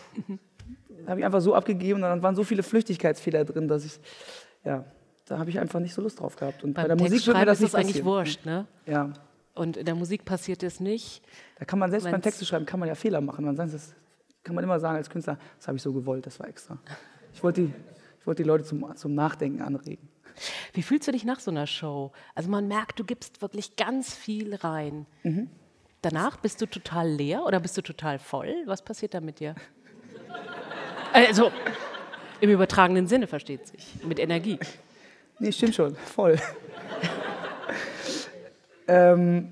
habe 1.07 1.19
ich 1.19 1.25
einfach 1.25 1.41
so 1.41 1.55
abgegeben 1.55 1.95
und 1.95 2.09
dann 2.09 2.21
waren 2.21 2.35
so 2.35 2.43
viele 2.43 2.63
Flüchtigkeitsfehler 2.63 3.45
drin, 3.45 3.67
dass 3.67 3.85
ich, 3.85 3.99
ja, 4.63 4.83
da 5.25 5.37
habe 5.37 5.49
ich 5.49 5.59
einfach 5.59 5.79
nicht 5.79 5.93
so 5.93 6.01
Lust 6.01 6.19
drauf 6.19 6.35
gehabt. 6.35 6.63
Und 6.63 6.73
bei 6.73 6.83
der 6.87 6.95
Beim 6.95 7.05
Musik 7.05 7.25
wird 7.27 7.37
mir 7.37 7.45
das 7.45 7.59
ist 7.59 7.61
nicht 7.61 7.73
das 7.73 7.81
eigentlich 7.81 8.05
wurscht, 8.05 8.45
ne? 8.45 8.65
Ja, 8.85 9.13
Und 9.53 9.77
in 9.77 9.85
der 9.85 9.95
Musik 9.95 10.25
passiert 10.25 10.63
es 10.63 10.79
nicht. 10.79 11.21
da 11.57 11.65
kann 11.65 11.79
man 11.79 11.91
selbst 11.91 12.09
beim 12.09 12.21
Texte 12.21 12.45
schreiben, 12.45 12.65
kann 12.65 12.79
man 12.79 12.89
ja 12.89 12.95
Fehler 12.95 13.21
machen. 13.21 13.45
Man 13.45 13.55
das 13.55 13.93
kann 14.43 14.55
man 14.55 14.63
immer 14.63 14.79
sagen 14.79 14.97
als 14.97 15.09
Künstler, 15.09 15.37
das 15.57 15.67
habe 15.67 15.77
ich 15.77 15.83
so 15.83 15.93
gewollt, 15.93 16.25
das 16.25 16.39
war 16.39 16.47
extra. 16.47 16.77
Ich 17.33 17.43
wollte 17.43 17.61
die, 17.61 17.73
ich 18.19 18.27
wollte 18.27 18.43
die 18.43 18.47
Leute 18.47 18.63
zum, 18.63 18.95
zum 18.95 19.13
Nachdenken 19.13 19.61
anregen. 19.61 20.09
Wie 20.73 20.81
fühlst 20.81 21.07
du 21.07 21.11
dich 21.11 21.25
nach 21.25 21.39
so 21.39 21.51
einer 21.51 21.67
Show? 21.67 22.11
Also 22.35 22.49
man 22.49 22.67
merkt, 22.67 22.99
du 22.99 23.03
gibst 23.03 23.41
wirklich 23.41 23.75
ganz 23.75 24.15
viel 24.15 24.55
rein. 24.55 25.05
Mhm. 25.23 25.49
Danach 26.01 26.37
bist 26.37 26.61
du 26.61 26.65
total 26.65 27.09
leer 27.09 27.45
oder 27.45 27.59
bist 27.59 27.77
du 27.77 27.81
total 27.81 28.19
voll? 28.19 28.55
Was 28.65 28.81
passiert 28.81 29.13
da 29.13 29.19
mit 29.19 29.39
dir? 29.39 29.55
Also 31.13 31.51
im 32.41 32.49
übertragenen 32.49 33.07
Sinne 33.07 33.27
versteht 33.27 33.67
sich, 33.67 34.03
mit 34.03 34.19
Energie. 34.19 34.59
Nee, 35.39 35.51
stimmt 35.51 35.75
schon, 35.75 35.95
voll. 35.95 36.37
ähm, 38.87 39.49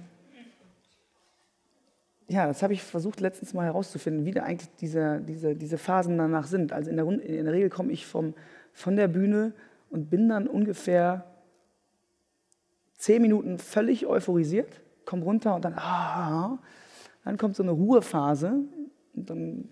ja, 2.28 2.48
das 2.48 2.62
habe 2.62 2.74
ich 2.74 2.84
versucht 2.84 3.22
letztens 3.22 3.54
mal 3.54 3.66
herauszufinden, 3.66 4.26
wie 4.26 4.32
da 4.32 4.44
eigentlich 4.44 4.70
diese, 4.80 5.22
diese, 5.22 5.56
diese 5.56 5.78
Phasen 5.78 6.18
danach 6.18 6.46
sind. 6.46 6.74
Also 6.74 6.90
in 6.90 6.98
der, 6.98 7.08
in 7.08 7.46
der 7.46 7.54
Regel 7.54 7.70
komme 7.70 7.92
ich 7.92 8.06
vom, 8.06 8.34
von 8.74 8.96
der 8.96 9.08
Bühne 9.08 9.54
und 9.90 10.10
bin 10.10 10.28
dann 10.30 10.48
ungefähr 10.48 11.26
zehn 12.98 13.22
Minuten 13.22 13.60
völlig 13.60 14.06
euphorisiert, 14.06 14.82
komme 15.06 15.24
runter 15.24 15.56
und 15.56 15.64
dann, 15.64 15.76
ah, 15.76 16.60
dann 17.24 17.38
kommt 17.38 17.56
so 17.56 17.64
eine 17.64 17.72
Ruhephase, 17.72 18.64
und 19.18 19.30
dann, 19.30 19.70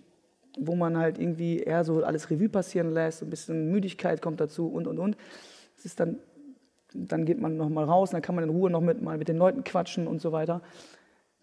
wo 0.57 0.75
man 0.75 0.97
halt 0.97 1.19
irgendwie 1.19 1.59
eher 1.59 1.83
so 1.83 2.03
alles 2.03 2.29
Revue 2.29 2.49
passieren 2.49 2.91
lässt, 2.91 3.21
ein 3.21 3.29
bisschen 3.29 3.71
Müdigkeit 3.71 4.21
kommt 4.21 4.39
dazu 4.39 4.67
und, 4.67 4.87
und, 4.87 4.99
und. 4.99 5.17
Es 5.77 5.85
ist 5.85 5.99
dann, 5.99 6.17
dann 6.93 7.25
geht 7.25 7.39
man 7.39 7.57
noch 7.57 7.69
mal 7.69 7.83
raus, 7.83 8.11
dann 8.11 8.21
kann 8.21 8.35
man 8.35 8.43
in 8.43 8.49
Ruhe 8.49 8.69
noch 8.69 8.81
mit, 8.81 9.01
mal 9.01 9.17
mit 9.17 9.27
den 9.27 9.37
Leuten 9.37 9.63
quatschen 9.63 10.07
und 10.07 10.21
so 10.21 10.31
weiter. 10.31 10.61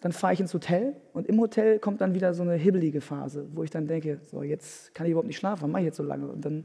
Dann 0.01 0.13
fahre 0.13 0.33
ich 0.33 0.41
ins 0.41 0.53
Hotel 0.53 0.97
und 1.13 1.27
im 1.27 1.39
Hotel 1.41 1.79
kommt 1.79 2.01
dann 2.01 2.15
wieder 2.15 2.35
so 2.35 2.43
eine 2.43 2.55
hibbelige 2.55 3.01
Phase, 3.01 3.47
wo 3.55 3.63
ich 3.63 3.71
dann 3.71 3.87
denke, 3.87 4.21
so 4.25 4.43
jetzt 4.43 4.95
kann 4.95 5.07
ich 5.07 5.13
überhaupt 5.13 5.29
nicht 5.29 5.39
schlafen, 5.39 5.63
was 5.63 5.71
mache 5.71 5.83
ich 5.83 5.87
jetzt 5.87 5.97
so 5.97 6.03
lange? 6.03 6.27
Und 6.27 6.45
dann 6.45 6.65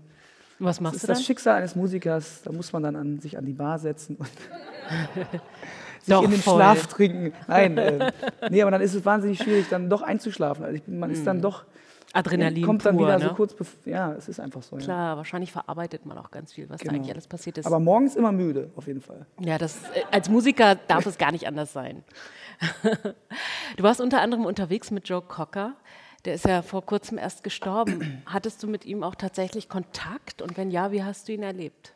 was 0.60 0.77
das 0.77 0.81
machst 0.81 0.95
ist 0.95 1.03
du 1.03 1.07
dann? 1.07 1.15
das 1.17 1.25
Schicksal 1.25 1.55
eines 1.57 1.75
Musikers, 1.75 2.41
da 2.43 2.51
muss 2.51 2.73
man 2.73 2.83
dann 2.83 2.95
an, 2.95 3.19
sich 3.19 3.38
an 3.38 3.45
die 3.45 3.53
Bar 3.53 3.77
setzen 3.77 4.15
und 4.15 4.27
sich 6.01 6.07
Doch 6.07 6.23
in 6.23 6.31
den 6.31 6.41
voll. 6.41 6.55
Schlaf 6.55 6.88
trinken. 6.88 7.33
Nein, 7.47 7.77
äh, 7.77 8.12
nee, 8.49 8.62
aber 8.62 8.71
dann 8.71 8.81
ist 8.81 8.95
es 8.95 9.05
wahnsinnig 9.05 9.38
schwierig, 9.38 9.67
dann 9.69 9.89
doch 9.89 10.01
einzuschlafen. 10.01 10.65
Also 10.65 10.77
ich, 10.77 10.88
man 10.88 11.12
ist 11.12 11.27
dann 11.27 11.41
doch, 11.41 11.65
Adrenalin 12.17 12.63
kommt 12.65 12.86
dann 12.86 12.97
pur, 12.97 13.06
wieder 13.08 13.19
ne? 13.19 13.25
so 13.30 13.34
kurz, 13.36 13.53
bevor, 13.53 13.91
ja, 13.91 14.13
es 14.13 14.27
ist 14.27 14.39
einfach 14.39 14.62
so. 14.63 14.77
Ja. 14.77 14.84
Klar, 14.84 15.17
wahrscheinlich 15.17 15.51
verarbeitet 15.51 16.06
man 16.06 16.17
auch 16.17 16.32
ganz 16.32 16.53
viel, 16.53 16.69
was 16.69 16.80
da 16.82 16.86
Genau. 16.86 16.95
eigentlich 16.95 17.13
alles 17.13 17.27
passiert 17.27 17.58
ist. 17.58 17.65
Aber 17.65 17.80
morgens 17.80 18.15
immer 18.15 18.32
müde, 18.32 18.69
auf 18.75 18.88
jeden 18.88 19.01
Fall. 19.01 19.25
Ja, 19.39 19.58
das, 19.58 19.77
äh, 19.93 20.03
als 20.12 20.30
Musiker 20.30 20.75
darf 20.75 21.06
es 21.06 21.17
gar 21.17 21.32
nicht 21.32 21.47
anders 21.47 21.73
sein. 21.73 22.03
Du 23.77 23.84
warst 23.84 24.01
unter 24.01 24.21
anderem 24.21 24.45
unterwegs 24.45 24.89
mit 24.91 25.08
Joe 25.08 25.21
Cocker. 25.21 25.75
Der 26.25 26.34
ist 26.34 26.45
ja 26.45 26.62
vor 26.62 26.84
kurzem 26.86 27.17
erst 27.17 27.43
gestorben. 27.43 28.23
Hattest 28.25 28.63
du 28.63 28.67
mit 28.67 28.86
ihm 28.86 29.03
auch 29.03 29.15
tatsächlich 29.15 29.69
Kontakt? 29.69 30.41
Und 30.41 30.58
wenn 30.58 30.71
ja, 30.71 30.91
wie 30.91 31.03
hast 31.03 31.27
du 31.27 31.34
ihn 31.34 31.43
erlebt? 31.43 31.93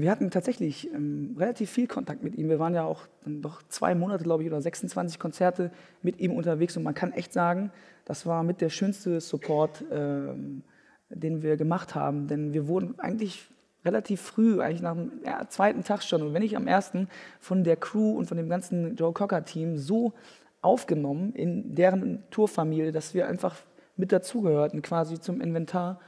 Wir 0.00 0.10
hatten 0.10 0.30
tatsächlich 0.30 0.92
ähm, 0.92 1.36
relativ 1.38 1.70
viel 1.70 1.86
Kontakt 1.86 2.22
mit 2.22 2.36
ihm. 2.36 2.48
Wir 2.48 2.58
waren 2.58 2.74
ja 2.74 2.84
auch 2.84 3.06
dann 3.22 3.42
doch 3.42 3.62
zwei 3.68 3.94
Monate, 3.94 4.24
glaube 4.24 4.42
ich, 4.42 4.48
oder 4.48 4.60
26 4.60 5.18
Konzerte 5.18 5.70
mit 6.02 6.20
ihm 6.20 6.32
unterwegs. 6.32 6.76
Und 6.76 6.82
man 6.82 6.94
kann 6.94 7.12
echt 7.12 7.32
sagen, 7.32 7.70
das 8.04 8.26
war 8.26 8.42
mit 8.42 8.60
der 8.60 8.70
schönste 8.70 9.20
Support, 9.20 9.84
ähm, 9.90 10.62
den 11.08 11.42
wir 11.42 11.56
gemacht 11.56 11.94
haben. 11.94 12.26
Denn 12.28 12.52
wir 12.52 12.66
wurden 12.68 12.98
eigentlich 12.98 13.48
relativ 13.84 14.20
früh, 14.20 14.60
eigentlich 14.60 14.82
nach 14.82 14.94
dem 14.94 15.12
ja, 15.24 15.48
zweiten 15.48 15.84
Tag 15.84 16.02
schon, 16.02 16.22
und 16.22 16.34
wenn 16.34 16.42
nicht 16.42 16.56
am 16.56 16.66
ersten, 16.66 17.08
von 17.38 17.64
der 17.64 17.76
Crew 17.76 18.16
und 18.16 18.26
von 18.26 18.36
dem 18.36 18.48
ganzen 18.48 18.96
Joe 18.96 19.12
Cocker-Team 19.12 19.76
so 19.76 20.12
aufgenommen 20.60 21.32
in 21.32 21.74
deren 21.74 22.24
Tourfamilie, 22.30 22.92
dass 22.92 23.14
wir 23.14 23.28
einfach 23.28 23.56
mit 23.96 24.12
dazugehörten, 24.12 24.82
quasi 24.82 25.20
zum 25.20 25.40
Inventar. 25.40 26.00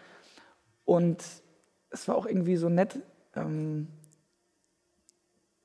Und 0.84 1.22
es 1.90 2.08
war 2.08 2.16
auch 2.16 2.26
irgendwie 2.26 2.56
so 2.56 2.68
nett. 2.68 2.98
Ähm, 3.40 3.88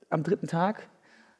am 0.09 0.23
dritten 0.23 0.47
Tag, 0.47 0.87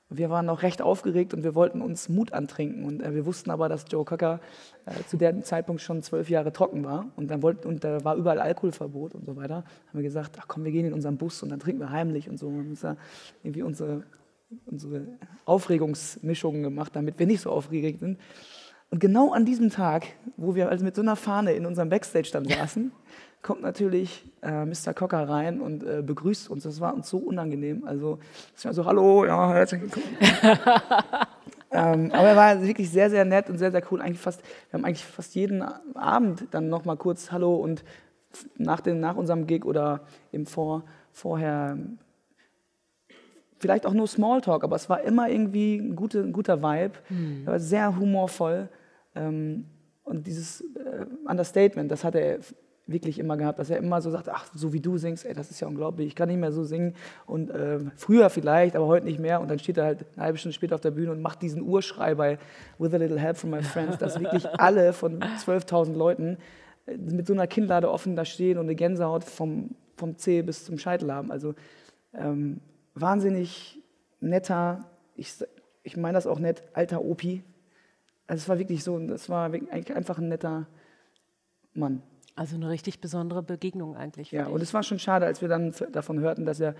wir 0.10 0.30
waren 0.30 0.46
noch 0.46 0.62
recht 0.62 0.82
aufgeregt 0.82 1.34
und 1.34 1.43
wir 1.43 1.56
wollten 1.56 1.82
uns 1.82 2.10
Mut 2.10 2.34
antrinken. 2.34 2.86
Und 2.86 3.02
äh, 3.02 3.13
wir 3.13 3.26
wussten 3.26 3.50
aber, 3.52 3.69
dass 3.69 3.86
Joe 3.89 4.06
Cocker 4.06 4.39
äh, 4.86 5.04
zu 5.08 5.17
dem 5.17 5.43
Zeitpunkt 5.43 5.82
schon 5.82 6.02
zwölf 6.02 6.30
Jahre 6.30 6.54
trocken 6.54 6.84
war. 6.84 7.08
Und 7.15 7.30
dann 7.30 7.41
wollten, 7.41 7.67
und 7.67 7.84
da 7.84 8.04
war 8.04 8.15
überall 8.15 8.39
Alkoholverbot 8.39 9.15
und 9.15 9.26
so 9.26 9.36
weiter. 9.36 9.58
Haben 9.58 9.65
wir 9.93 10.04
gesagt, 10.04 10.38
ach 10.39 10.48
komm, 10.48 10.63
wir 10.63 10.72
gehen 10.72 10.86
in 10.86 10.93
unseren 10.93 11.17
Bus 11.17 11.41
und 11.43 11.50
dann 11.50 11.60
trinken 11.60 11.82
wir 11.82 11.89
heimlich 11.89 12.30
und 12.30 12.38
so. 12.38 12.52
Wir 12.52 12.60
haben 12.60 12.78
da 12.80 12.98
irgendwie 13.43 13.63
unsere, 13.63 14.04
unsere 14.65 15.08
Aufregungsmischungen 15.46 16.63
gemacht, 16.63 16.96
damit 16.96 17.17
wir 17.19 17.26
nicht 17.26 17.41
so 17.41 17.50
aufgeregt 17.50 18.00
sind. 18.00 18.19
Und 18.91 19.00
genau 19.00 19.34
an 19.34 19.46
diesem 19.46 19.72
Tag, 19.72 20.06
wo 20.38 20.54
wir 20.54 20.69
also 20.69 20.86
mit 20.86 20.96
so 20.96 21.02
einer 21.02 21.15
Fahne 21.15 21.54
in 21.54 21.65
unserem 21.65 21.89
Backstage 21.89 22.30
dann 22.32 22.46
saßen, 22.46 22.91
kommt 23.43 23.62
natürlich 23.62 24.25
äh, 24.41 24.65
Mr. 24.65 24.93
Cocker 24.95 25.27
rein 25.27 25.60
und 25.60 25.84
äh, 25.84 26.01
begrüßt 26.01 26.49
uns. 26.49 26.63
Das 26.63 26.79
war 26.79 26.95
uns 26.95 27.10
so 27.10 27.17
unangenehm. 27.17 27.84
Also, 27.84 28.19
es 28.56 28.65
war 28.65 28.73
so, 28.73 28.86
hallo, 28.86 29.25
ja, 29.25 29.53
herzlich 29.53 29.82
willkommen. 29.82 30.17
ähm, 31.71 32.12
aber 32.13 32.29
er 32.29 32.36
war 32.36 32.63
wirklich 32.63 32.89
sehr, 32.89 33.10
sehr 33.10 33.25
nett 33.25 33.49
und 33.49 33.58
sehr, 33.58 33.71
sehr 33.71 33.84
cool. 33.91 34.01
Eigentlich 34.01 34.19
fast, 34.19 34.41
wir 34.69 34.79
haben 34.79 34.86
eigentlich 34.86 35.06
fast 35.06 35.36
jeden 35.36 35.62
Abend 35.62 36.47
dann 36.51 36.69
noch 36.69 36.86
mal 36.86 36.95
kurz 36.95 37.32
Hallo 37.32 37.56
und 37.58 37.84
nach, 38.58 38.79
dem, 38.79 38.99
nach 39.01 39.17
unserem 39.17 39.45
Gig 39.45 39.65
oder 39.65 40.01
im 40.32 40.45
Vor, 40.45 40.86
vorher 41.12 41.77
vielleicht 43.60 43.86
auch 43.86 43.93
nur 43.93 44.08
Smalltalk, 44.08 44.63
aber 44.63 44.75
es 44.75 44.89
war 44.89 45.01
immer 45.01 45.29
irgendwie 45.29 45.77
ein, 45.77 45.95
gute, 45.95 46.19
ein 46.21 46.34
guter 46.34 46.62
Vibe. 46.62 46.93
Er 47.45 47.51
war 47.51 47.60
sehr 47.60 47.97
humorvoll. 47.97 48.69
Ähm, 49.15 49.65
und 50.03 50.27
dieses 50.27 50.62
äh, 50.75 51.06
Understatement, 51.25 51.89
das 51.89 52.03
hat 52.03 52.15
er 52.15 52.39
wirklich 52.86 53.17
immer 53.17 53.38
gehabt, 53.38 53.60
dass 53.60 53.69
er 53.69 53.78
immer 53.78 54.02
so 54.02 54.12
sagt, 54.12 54.30
ach, 54.30 54.48
so 54.54 54.74
wie 54.74 54.82
du 54.82 54.98
singst, 54.98 55.26
ey, 55.26 55.34
das 55.34 55.50
ist 55.50 55.60
ja 55.62 55.67
unglaublich, 55.67 56.08
ich 56.08 56.15
kann 56.15 56.28
nicht 56.28 56.39
mehr 56.39 56.52
so 56.52 56.63
singen 56.63 56.96
und 57.26 57.50
äh, 57.50 57.80
früher 57.96 58.30
vielleicht, 58.30 58.76
aber 58.76 58.88
heute 58.88 59.06
nicht 59.06 59.19
mehr 59.19 59.39
und 59.39 59.50
dann 59.50 59.60
steht 59.60 59.78
er 59.78 59.86
halt 59.86 60.06
eine 60.15 60.26
halbe 60.26 60.38
Stunde 60.38 60.54
später 60.54 60.76
auf 60.76 60.82
der 60.82 60.91
Bühne 60.91 61.12
und 61.12 61.22
macht 61.22 61.41
diesen 61.41 61.62
Urschrei 61.62 62.15
bei 62.15 62.38
With 62.80 62.93
a 62.93 62.98
Little 62.98 63.19
Help 63.19 63.38
from 63.38 63.52
My 63.52 63.63
Friends, 63.63 63.98
dass 63.98 64.19
wirklich 64.19 64.48
alle 64.60 64.91
von 64.91 65.22
12.000 65.22 65.93
Leuten 65.93 66.38
äh, 66.86 66.98
mit 66.98 67.26
so 67.26 67.34
einer 67.34 67.48
Kinnlade 67.48 67.89
offen 67.89 68.15
da 68.15 68.26
stehen 68.26 68.58
und 68.58 68.65
eine 68.65 68.76
Gänsehaut 68.76 69.24
vom, 69.24 69.76
vom 69.96 70.17
Zeh 70.17 70.41
bis 70.41 70.65
zum 70.65 70.78
Scheitel 70.78 71.12
haben. 71.12 71.32
Also 71.32 71.56
ähm, 72.13 72.60
wahnsinnig 72.96 73.82
netter, 74.19 74.89
ich, 75.15 75.34
ich 75.84 75.96
meine 75.96 76.15
das 76.15 76.28
auch 76.28 76.39
nett, 76.39 76.63
alter 76.74 77.02
Opi. 77.02 77.43
Also 78.28 78.41
es 78.41 78.50
war 78.50 78.60
wirklich 78.60 78.84
so, 78.84 79.00
das 79.00 79.30
war 79.30 79.52
einfach 79.72 80.17
ein 80.17 80.28
netter 80.28 80.67
Mann. 81.74 82.02
Also 82.36 82.56
eine 82.56 82.69
richtig 82.69 83.00
besondere 83.00 83.43
Begegnung 83.43 83.96
eigentlich. 83.96 84.32
Ja, 84.32 84.46
dich. 84.46 84.54
und 84.54 84.62
es 84.62 84.74
war 84.74 84.82
schon 84.82 84.98
schade, 84.98 85.26
als 85.26 85.41
wir 85.41 85.50
dann 85.50 85.74
davon 85.91 86.19
hörten, 86.19 86.46
dass 86.46 86.60
er 86.60 86.76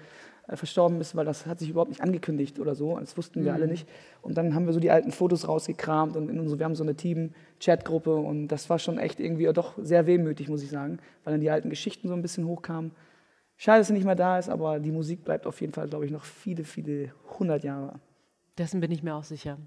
äh, 0.48 0.56
verstorben 0.56 1.00
ist, 1.00 1.16
weil 1.16 1.26
das 1.26 1.46
hat 1.46 1.60
sich 1.60 1.70
überhaupt 1.70 1.90
nicht 1.90 2.02
angekündigt 2.02 2.60
oder 2.60 2.74
so. 2.74 2.98
Das 3.00 3.16
wussten 3.18 3.46
wir 3.46 3.54
alle 3.54 3.68
nicht. 3.68 3.88
Und 4.22 4.38
dann 4.38 4.56
haben 4.56 4.66
wir 4.66 4.74
so 4.74 4.80
die 4.80 4.90
alten 4.90 5.12
Fotos 5.12 5.48
rausgekramt 5.48 6.18
und 6.18 6.30
in 6.30 6.40
unsere, 6.40 6.60
wir 6.60 6.66
haben 6.66 6.76
so 6.76 6.84
eine 6.84 6.96
Team-Chat-Gruppe 6.96 8.16
und 8.16 8.48
das 8.48 8.70
war 8.70 8.80
schon 8.80 8.98
echt 8.98 9.20
irgendwie 9.20 9.52
doch 9.54 9.74
sehr 9.78 10.08
wehmütig, 10.08 10.50
muss 10.50 10.64
ich 10.64 10.70
sagen, 10.70 10.98
weil 11.24 11.34
dann 11.34 11.42
die 11.42 11.52
alten 11.52 11.70
Geschichten 11.70 12.08
so 12.08 12.16
ein 12.16 12.22
bisschen 12.22 12.48
hochkamen. 12.48 12.92
Schade, 13.56 13.80
dass 13.80 13.90
er 13.90 13.94
nicht 13.94 14.06
mehr 14.06 14.16
da 14.16 14.40
ist, 14.40 14.50
aber 14.50 14.80
die 14.80 14.92
Musik 14.92 15.24
bleibt 15.24 15.46
auf 15.46 15.62
jeden 15.62 15.74
Fall, 15.74 15.88
glaube 15.88 16.06
ich, 16.06 16.12
noch 16.12 16.26
viele, 16.26 16.64
viele 16.64 17.14
hundert 17.38 17.64
Jahre. 17.64 18.00
Dessen 18.58 18.82
bin 18.82 18.92
ich 18.92 19.04
mir 19.04 19.16
auch 19.16 19.24
sicher. 19.24 19.58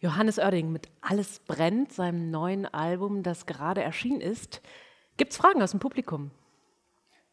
Johannes 0.00 0.38
Oerding 0.38 0.70
mit 0.70 0.88
Alles 1.00 1.40
brennt, 1.40 1.92
seinem 1.92 2.30
neuen 2.30 2.66
Album, 2.66 3.24
das 3.24 3.46
gerade 3.46 3.82
erschienen 3.82 4.20
ist. 4.20 4.62
Gibt 5.18 5.32
es 5.32 5.36
Fragen 5.36 5.60
aus 5.60 5.72
dem 5.72 5.80
Publikum? 5.80 6.30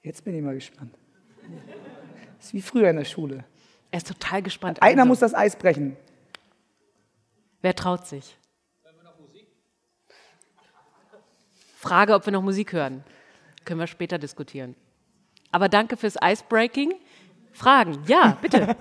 Jetzt 0.01 0.25
bin 0.25 0.35
ich 0.35 0.41
mal 0.41 0.55
gespannt. 0.55 0.93
Das 2.37 2.47
ist 2.47 2.53
wie 2.53 2.61
früher 2.61 2.89
in 2.89 2.97
der 2.97 3.05
Schule. 3.05 3.45
Er 3.91 3.97
ist 3.97 4.07
total 4.07 4.41
gespannt. 4.41 4.81
Einer 4.81 5.03
Also, 5.03 5.07
muss 5.07 5.19
das 5.19 5.33
Eis 5.33 5.55
brechen. 5.55 5.95
Wer 7.61 7.75
traut 7.75 8.05
sich? 8.07 8.37
Frage, 11.77 12.15
ob 12.15 12.25
wir 12.25 12.33
noch 12.33 12.41
Musik 12.41 12.73
hören. 12.73 13.03
Können 13.63 13.79
wir 13.79 13.87
später 13.87 14.17
diskutieren. 14.17 14.75
Aber 15.51 15.69
danke 15.69 15.95
fürs 15.95 16.15
Icebreaking. 16.21 16.95
Fragen? 17.51 18.03
Ja, 18.07 18.37
bitte. 18.41 18.75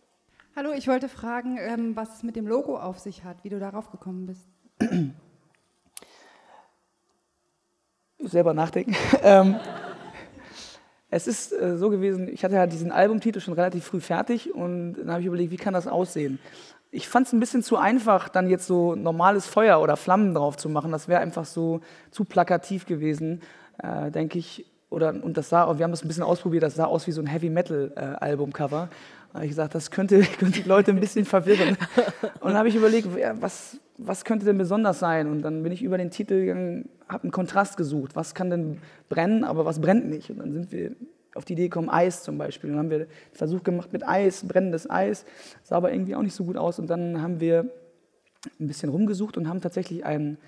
Hallo, 0.56 0.72
ich 0.72 0.86
wollte 0.86 1.08
fragen, 1.08 1.58
ähm, 1.58 1.96
was 1.96 2.16
es 2.16 2.22
mit 2.22 2.36
dem 2.36 2.46
Logo 2.46 2.78
auf 2.78 3.00
sich 3.00 3.24
hat, 3.24 3.42
wie 3.42 3.48
du 3.48 3.58
darauf 3.58 3.90
gekommen 3.90 4.26
bist. 4.26 4.48
selber 8.26 8.54
nachdenken. 8.54 8.94
ähm, 9.22 9.56
es 11.10 11.26
ist 11.26 11.52
äh, 11.52 11.76
so 11.76 11.90
gewesen, 11.90 12.28
ich 12.28 12.44
hatte 12.44 12.56
ja 12.56 12.66
diesen 12.66 12.90
Albumtitel 12.90 13.40
schon 13.40 13.54
relativ 13.54 13.84
früh 13.84 14.00
fertig 14.00 14.54
und 14.54 14.94
dann 14.94 15.10
habe 15.10 15.20
ich 15.20 15.26
überlegt, 15.26 15.52
wie 15.52 15.56
kann 15.56 15.74
das 15.74 15.86
aussehen? 15.86 16.38
Ich 16.90 17.08
fand 17.08 17.26
es 17.26 17.32
ein 17.32 17.40
bisschen 17.40 17.62
zu 17.62 17.76
einfach, 17.76 18.28
dann 18.28 18.48
jetzt 18.48 18.66
so 18.66 18.94
normales 18.94 19.46
Feuer 19.46 19.80
oder 19.80 19.96
Flammen 19.96 20.34
drauf 20.34 20.56
zu 20.56 20.68
machen. 20.68 20.92
Das 20.92 21.08
wäre 21.08 21.20
einfach 21.20 21.44
so 21.44 21.80
zu 22.10 22.24
plakativ 22.24 22.86
gewesen, 22.86 23.42
äh, 23.78 24.10
denke 24.10 24.38
ich. 24.38 24.66
Oder, 24.90 25.10
und 25.10 25.36
das 25.36 25.48
sah, 25.48 25.76
wir 25.76 25.84
haben 25.84 25.90
das 25.90 26.04
ein 26.04 26.08
bisschen 26.08 26.22
ausprobiert, 26.22 26.62
das 26.62 26.76
sah 26.76 26.84
aus 26.84 27.06
wie 27.06 27.12
so 27.12 27.20
ein 27.20 27.26
Heavy 27.26 27.50
Metal 27.50 27.92
äh, 27.96 28.24
Albumcover. 28.24 28.88
Habe 29.34 29.46
ich 29.46 29.50
gesagt, 29.50 29.74
das 29.74 29.90
könnte, 29.90 30.20
könnte 30.38 30.62
die 30.62 30.68
Leute 30.68 30.92
ein 30.92 31.00
bisschen 31.00 31.24
verwirren. 31.24 31.76
Und 32.40 32.50
dann 32.50 32.56
habe 32.56 32.68
ich 32.68 32.76
überlegt, 32.76 33.08
was, 33.40 33.78
was 33.98 34.24
könnte 34.24 34.46
denn 34.46 34.56
besonders 34.56 35.00
sein? 35.00 35.26
Und 35.26 35.42
dann 35.42 35.62
bin 35.62 35.72
ich 35.72 35.82
über 35.82 35.98
den 35.98 36.10
Titel 36.10 36.40
gegangen, 36.40 36.88
habe 37.08 37.24
einen 37.24 37.32
Kontrast 37.32 37.76
gesucht. 37.76 38.14
Was 38.14 38.34
kann 38.34 38.48
denn 38.48 38.78
brennen, 39.08 39.42
aber 39.42 39.64
was 39.64 39.80
brennt 39.80 40.08
nicht? 40.08 40.30
Und 40.30 40.38
dann 40.38 40.52
sind 40.52 40.70
wir 40.70 40.94
auf 41.34 41.44
die 41.44 41.54
Idee 41.54 41.64
gekommen, 41.64 41.90
Eis 41.90 42.22
zum 42.22 42.38
Beispiel. 42.38 42.70
Und 42.70 42.76
dann 42.76 42.84
haben 42.84 42.90
wir 42.90 42.98
einen 42.98 43.08
Versuch 43.32 43.64
gemacht 43.64 43.92
mit 43.92 44.06
Eis, 44.06 44.46
brennendes 44.46 44.88
Eis. 44.88 45.26
Sah 45.64 45.76
aber 45.76 45.92
irgendwie 45.92 46.14
auch 46.14 46.22
nicht 46.22 46.34
so 46.34 46.44
gut 46.44 46.56
aus. 46.56 46.78
Und 46.78 46.88
dann 46.88 47.20
haben 47.20 47.40
wir 47.40 47.68
ein 48.60 48.68
bisschen 48.68 48.88
rumgesucht 48.88 49.36
und 49.36 49.48
haben 49.48 49.60
tatsächlich 49.60 50.04
einen 50.04 50.38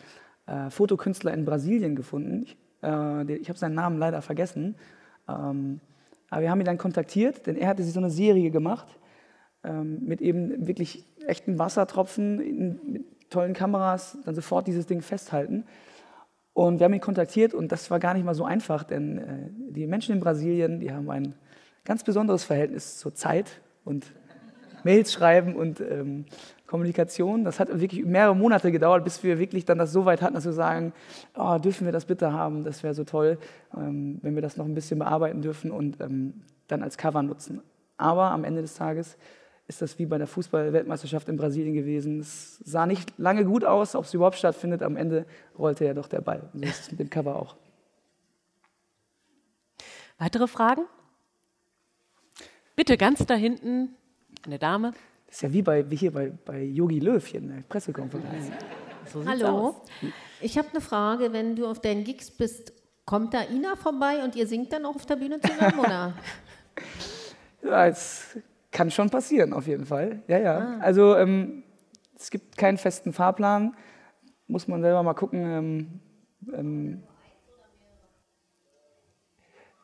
äh, 0.47 0.71
Fotokünstler 0.71 1.35
in 1.35 1.45
Brasilien 1.45 1.97
gefunden. 1.97 2.45
Ich, 2.45 2.57
äh, 2.85 3.33
ich 3.35 3.49
habe 3.49 3.59
seinen 3.59 3.75
Namen 3.75 3.99
leider 3.99 4.23
vergessen. 4.23 4.77
Ähm, 5.29 5.81
aber 6.31 6.43
wir 6.43 6.51
haben 6.51 6.61
ihn 6.61 6.67
dann 6.67 6.79
kontaktiert, 6.79 7.47
denn 7.47 7.57
er 7.57 7.69
hatte 7.69 7.83
sich 7.83 7.93
so 7.93 8.01
eine 8.01 8.11
Serie 8.11 8.51
gemacht 8.51 8.87
ähm, 9.65 10.01
mit 10.05 10.21
eben 10.21 10.67
wirklich 10.67 11.05
echten 11.27 11.59
Wassertropfen, 11.59 12.41
in, 12.41 12.81
mit 12.93 13.31
tollen 13.31 13.55
Kameras, 13.55 14.19
dann 14.25 14.35
sofort 14.35 14.67
dieses 14.67 14.87
Ding 14.87 15.03
festhalten. 15.03 15.65
Und 16.53 16.79
wir 16.79 16.85
haben 16.85 16.95
ihn 16.95 17.01
kontaktiert 17.01 17.53
und 17.53 17.71
das 17.71 17.91
war 17.91 17.99
gar 17.99 18.15
nicht 18.15 18.25
mal 18.25 18.35
so 18.35 18.45
einfach, 18.45 18.85
denn 18.85 19.19
äh, 19.19 19.73
die 19.73 19.87
Menschen 19.87 20.15
in 20.15 20.21
Brasilien, 20.21 20.81
die 20.81 20.91
haben 20.91 21.11
ein 21.11 21.35
ganz 21.85 22.03
besonderes 22.03 22.45
Verhältnis 22.45 22.99
zur 22.99 23.15
Zeit 23.15 23.61
und 23.85 24.07
Mails 24.87 25.13
schreiben 25.13 25.57
und 25.57 25.81
ähm, 25.81 26.25
Kommunikation. 26.67 27.45
Das 27.45 27.61
hat 27.61 27.69
wirklich 27.69 28.05
mehrere 28.05 28.35
Monate 28.35 28.73
gedauert, 28.73 29.05
bis 29.05 29.23
wir 29.23 29.39
wirklich 29.39 29.65
dann 29.65 29.79
das 29.79 29.93
so 29.93 30.05
weit 30.05 30.23
hatten, 30.23 30.35
dass 30.35 30.45
wir 30.45 30.53
sagen, 30.53 30.93
oh, 31.37 31.59
dürfen 31.59 31.85
wir 31.85 31.93
das 31.93 32.07
bitte 32.07 32.33
haben, 32.33 32.65
das 32.65 32.83
wäre 32.83 32.95
so 32.95 33.05
toll, 33.05 33.39
ähm, 33.77 34.19
wenn 34.23 34.35
wir 34.35 34.43
das 34.43 34.57
noch 34.57 34.65
ein 34.65 34.75
bisschen 34.75 34.99
bearbeiten 34.99 35.43
dürfen 35.43 35.71
und 35.71 36.01
ähm, 36.01 36.43
dann 36.69 36.83
als 36.83 36.97
Cover 36.97 37.23
nutzen. 37.23 37.61
Aber 37.97 38.31
am 38.31 38.45
Ende 38.45 38.63
des 38.63 38.75
Tages 38.75 39.17
ist 39.69 39.83
das 39.83 39.99
wie 39.99 40.07
bei 40.07 40.19
der 40.19 40.29
Fußball-Weltmeisterschaft 40.29 41.29
in 41.29 41.37
Brasilien 41.37 41.75
gewesen. 41.75 42.21
Es 42.21 42.59
sah 42.59 42.87
nicht 42.87 43.19
lange 43.19 43.45
gut 43.45 43.65
aus, 43.65 43.97
ob 43.97 44.05
es 44.05 44.15
überhaupt 44.15 44.37
stattfindet. 44.37 44.83
Am 44.83 44.97
Ende 44.97 45.27
rollte 45.59 45.85
ja 45.85 45.95
doch 45.95 46.07
der 46.07 46.21
Ball. 46.21 46.49
So 46.55 46.63
ist 46.63 46.81
es 46.83 46.91
mit 46.93 47.01
dem 47.01 47.11
Cover 47.11 47.37
auch. 47.37 47.57
Weitere 50.19 50.47
Fragen? 50.47 50.83
Bitte 52.77 52.97
ganz 52.97 53.25
da 53.27 53.35
hinten 53.35 53.97
eine 54.47 54.59
Dame. 54.59 54.93
Das 55.27 55.37
ist 55.37 55.43
ja 55.43 55.53
wie, 55.53 55.63
bei, 55.63 55.91
wie 55.91 55.97
hier 55.97 56.13
bei, 56.13 56.33
bei 56.45 56.63
Yogi 56.63 57.01
Löw 57.01 57.25
hier 57.25 57.41
in 57.41 57.49
der 57.49 57.63
Pressekonferenz. 57.69 58.51
So 59.13 59.25
Hallo. 59.25 59.47
aus. 59.47 59.75
Ich 60.41 60.59
habe 60.59 60.69
eine 60.71 60.81
Frage. 60.81 61.33
Wenn 61.33 61.55
du 61.55 61.69
auf 61.69 61.81
deinen 61.81 62.03
Gigs 62.03 62.29
bist, 62.29 62.73
kommt 63.05 63.35
da 63.35 63.45
Ina 63.45 63.77
vorbei 63.77 64.25
und 64.25 64.35
ihr 64.35 64.49
singt 64.49 64.73
dann 64.73 64.85
auch 64.85 64.97
auf 64.97 65.07
der 65.07 65.15
Bühne 65.15 65.41
zusammen, 65.41 65.79
oder? 65.79 66.15
Ja, 67.63 67.87
es 67.89 68.39
kann 68.71 68.91
schon 68.93 69.11
passieren, 69.11 69.53
auf 69.53 69.67
jeden 69.67 69.87
Fall. 69.87 70.23
Ja, 70.29 70.39
ja. 70.39 70.79
Also 70.79 71.17
ähm, 71.17 71.65
es 72.15 72.31
gibt 72.31 72.57
keinen 72.57 72.79
festen 72.79 73.13
Fahrplan. 73.13 73.75
Muss 74.47 74.69
man 74.69 74.83
selber 74.83 75.03
mal 75.03 75.15
gucken. 75.15 75.45
Ähm, 75.45 76.01
ähm, 76.53 77.03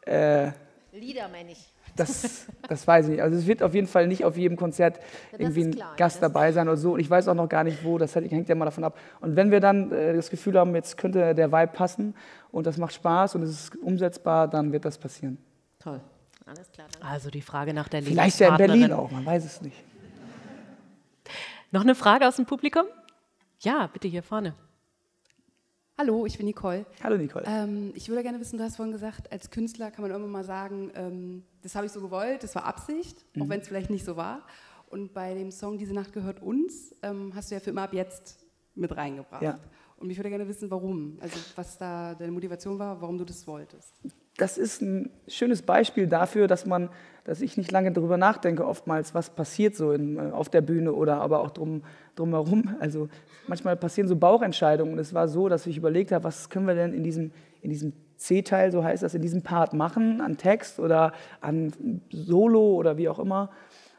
äh, 0.06 0.52
Lieder, 0.92 1.28
meine 1.28 1.52
ich. 1.52 1.71
Das, 1.96 2.46
das 2.68 2.86
weiß 2.86 3.06
ich 3.06 3.12
nicht. 3.12 3.22
Also 3.22 3.36
es 3.36 3.46
wird 3.46 3.62
auf 3.62 3.74
jeden 3.74 3.86
Fall 3.86 4.06
nicht 4.06 4.24
auf 4.24 4.36
jedem 4.36 4.56
Konzert 4.56 4.98
das 5.30 5.40
irgendwie 5.40 5.64
ein 5.64 5.74
klar, 5.74 5.96
Gast 5.96 6.22
dabei 6.22 6.52
sein 6.52 6.68
oder 6.68 6.76
so. 6.76 6.94
Und 6.94 7.00
ich 7.00 7.10
weiß 7.10 7.28
auch 7.28 7.34
noch 7.34 7.48
gar 7.48 7.64
nicht 7.64 7.84
wo. 7.84 7.98
Das 7.98 8.14
hängt 8.14 8.48
ja 8.48 8.54
mal 8.54 8.64
davon 8.64 8.84
ab. 8.84 8.98
Und 9.20 9.36
wenn 9.36 9.50
wir 9.50 9.60
dann 9.60 9.92
äh, 9.92 10.14
das 10.14 10.30
Gefühl 10.30 10.58
haben, 10.58 10.74
jetzt 10.74 10.96
könnte 10.96 11.34
der 11.34 11.52
Vibe 11.52 11.72
passen 11.72 12.14
und 12.50 12.66
das 12.66 12.78
macht 12.78 12.94
Spaß 12.94 13.34
und 13.34 13.42
es 13.42 13.50
ist 13.50 13.76
umsetzbar, 13.76 14.48
dann 14.48 14.72
wird 14.72 14.84
das 14.84 14.98
passieren. 14.98 15.38
Toll. 15.78 16.00
Alles 16.46 16.70
klar. 16.72 16.88
Danke. 16.92 17.06
Also 17.06 17.30
die 17.30 17.42
Frage 17.42 17.74
nach 17.74 17.88
der 17.88 18.02
Vielleicht 18.02 18.40
ja 18.40 18.48
in 18.48 18.56
Berlin 18.56 18.92
auch, 18.92 19.10
man 19.10 19.24
weiß 19.24 19.44
es 19.44 19.60
nicht. 19.62 19.76
Noch 21.70 21.82
eine 21.82 21.94
Frage 21.94 22.26
aus 22.28 22.36
dem 22.36 22.46
Publikum? 22.46 22.84
Ja, 23.60 23.88
bitte 23.92 24.08
hier 24.08 24.22
vorne. 24.22 24.54
Hallo, 26.02 26.26
ich 26.26 26.36
bin 26.36 26.46
Nicole. 26.46 26.84
Hallo 27.04 27.16
Nicole. 27.16 27.44
Ähm, 27.46 27.92
ich 27.94 28.08
würde 28.08 28.24
gerne 28.24 28.40
wissen, 28.40 28.58
du 28.58 28.64
hast 28.64 28.74
vorhin 28.74 28.90
gesagt, 28.90 29.30
als 29.30 29.52
Künstler 29.52 29.92
kann 29.92 30.02
man 30.02 30.10
irgendwann 30.10 30.32
mal 30.32 30.42
sagen, 30.42 30.90
ähm, 30.96 31.44
das 31.62 31.76
habe 31.76 31.86
ich 31.86 31.92
so 31.92 32.00
gewollt, 32.00 32.42
das 32.42 32.56
war 32.56 32.64
Absicht, 32.64 33.24
Mhm. 33.36 33.42
auch 33.42 33.48
wenn 33.48 33.60
es 33.60 33.68
vielleicht 33.68 33.88
nicht 33.88 34.04
so 34.04 34.16
war. 34.16 34.44
Und 34.90 35.14
bei 35.14 35.32
dem 35.32 35.52
Song 35.52 35.78
Diese 35.78 35.94
Nacht 35.94 36.12
gehört 36.12 36.42
uns 36.42 36.92
ähm, 37.02 37.30
hast 37.36 37.52
du 37.52 37.54
ja 37.54 37.60
für 37.60 37.70
immer 37.70 37.82
ab 37.82 37.92
jetzt 37.94 38.44
mit 38.74 38.96
reingebracht. 38.96 39.42
Ja. 39.42 39.60
Und 39.96 40.10
ich 40.10 40.16
würde 40.18 40.30
gerne 40.30 40.48
wissen, 40.48 40.72
warum. 40.72 41.18
Also 41.20 41.38
was 41.54 41.78
da 41.78 42.16
deine 42.16 42.32
Motivation 42.32 42.80
war, 42.80 43.00
warum 43.00 43.16
du 43.16 43.24
das 43.24 43.46
wolltest. 43.46 43.94
Das 44.36 44.58
ist 44.58 44.80
ein 44.80 45.10
schönes 45.28 45.62
Beispiel 45.62 46.06
dafür, 46.06 46.46
dass 46.46 46.66
man, 46.66 46.88
dass 47.24 47.40
ich 47.40 47.56
nicht 47.56 47.70
lange 47.70 47.92
darüber 47.92 48.16
nachdenke, 48.16 48.66
oftmals, 48.66 49.14
was 49.14 49.30
passiert 49.30 49.76
so 49.76 49.92
in, 49.92 50.16
äh, 50.16 50.30
auf 50.32 50.48
der 50.48 50.62
Bühne 50.62 50.92
oder 50.92 51.20
aber 51.20 51.40
auch 51.40 51.50
drum, 51.50 51.82
drumherum. 52.16 52.76
Also 52.80 53.08
manchmal 53.46 53.76
passieren 53.76 54.08
so 54.08 54.16
Bauchentscheidungen 54.16 54.94
und 54.94 54.98
es 54.98 55.12
war 55.12 55.28
so, 55.28 55.48
dass 55.48 55.66
ich 55.66 55.76
überlegt 55.76 56.12
habe, 56.12 56.24
was 56.24 56.48
können 56.48 56.66
wir 56.66 56.74
denn 56.74 56.94
in 56.94 57.02
diesem, 57.02 57.32
in 57.60 57.70
diesem 57.70 57.92
C-Teil, 58.16 58.72
so 58.72 58.82
heißt 58.82 59.02
das, 59.02 59.14
in 59.14 59.22
diesem 59.22 59.42
Part 59.42 59.74
machen, 59.74 60.20
an 60.20 60.36
Text 60.36 60.78
oder 60.78 61.12
an 61.40 62.00
Solo 62.10 62.74
oder 62.74 62.96
wie 62.96 63.08
auch 63.08 63.18
immer. 63.18 63.50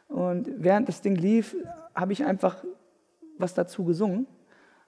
Und 0.08 0.50
während 0.58 0.88
das 0.88 1.02
Ding 1.02 1.15
lief, 1.15 1.56
habe 1.93 2.13
ich 2.13 2.24
einfach 2.24 2.63
was 3.38 3.54
dazu 3.54 3.84
gesungen. 3.84 4.28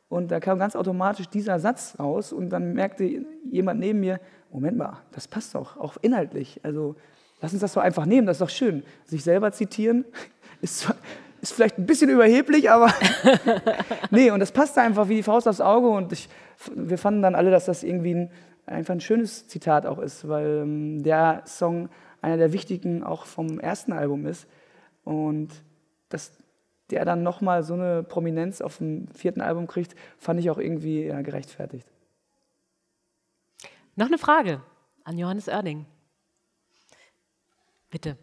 Und 0.09 0.31
da 0.31 0.39
kam 0.39 0.59
ganz 0.59 0.75
automatisch 0.75 1.27
dieser 1.27 1.59
Satz 1.59 1.95
raus 1.99 2.31
und 2.31 2.49
dann 2.49 2.73
merkte 2.73 3.25
jemand 3.49 3.79
neben 3.79 3.99
mir, 3.99 4.19
Moment 4.51 4.77
mal, 4.77 4.97
das 5.11 5.27
passt 5.27 5.55
doch, 5.55 5.77
auch 5.77 5.97
inhaltlich. 6.01 6.59
Also 6.63 6.95
lass 7.41 7.51
uns 7.51 7.61
das 7.61 7.73
doch 7.73 7.81
einfach 7.81 8.05
nehmen, 8.05 8.27
das 8.27 8.37
ist 8.37 8.41
doch 8.41 8.49
schön. 8.49 8.83
Sich 9.05 9.23
selber 9.23 9.51
zitieren 9.51 10.05
ist, 10.61 10.93
ist 11.41 11.53
vielleicht 11.53 11.77
ein 11.77 11.85
bisschen 11.85 12.09
überheblich, 12.09 12.69
aber 12.69 12.93
nee, 14.11 14.31
und 14.31 14.39
das 14.39 14.51
passte 14.51 14.81
einfach 14.81 15.09
wie 15.09 15.15
die 15.15 15.23
Faust 15.23 15.47
aufs 15.47 15.61
Auge 15.61 15.89
und 15.89 16.13
ich, 16.13 16.29
wir 16.73 16.97
fanden 16.97 17.21
dann 17.21 17.35
alle, 17.35 17.51
dass 17.51 17.65
das 17.65 17.83
irgendwie 17.83 18.13
ein, 18.13 18.31
einfach 18.65 18.93
ein 18.93 19.01
schönes 19.01 19.47
Zitat 19.47 19.85
auch 19.85 19.99
ist, 19.99 20.27
weil 20.27 20.61
ähm, 20.63 21.03
der 21.03 21.41
Song 21.45 21.89
einer 22.21 22.37
der 22.37 22.53
wichtigen 22.53 23.03
auch 23.03 23.25
vom 23.25 23.59
ersten 23.59 23.93
Album 23.93 24.25
ist. 24.25 24.47
Und 25.03 25.49
dass 26.09 26.31
der 26.91 27.05
dann 27.05 27.23
nochmal 27.23 27.63
so 27.63 27.73
eine 27.73 28.03
Prominenz 28.03 28.61
auf 28.61 28.77
dem 28.77 29.07
vierten 29.07 29.41
Album 29.41 29.67
kriegt, 29.67 29.95
fand 30.17 30.39
ich 30.39 30.49
auch 30.49 30.57
irgendwie 30.57 31.05
ja, 31.05 31.21
gerechtfertigt. 31.21 31.87
Noch 33.95 34.07
eine 34.07 34.17
Frage 34.17 34.61
an 35.03 35.17
Johannes 35.17 35.47
Oerding. 35.47 35.85
Bitte. 37.89 38.17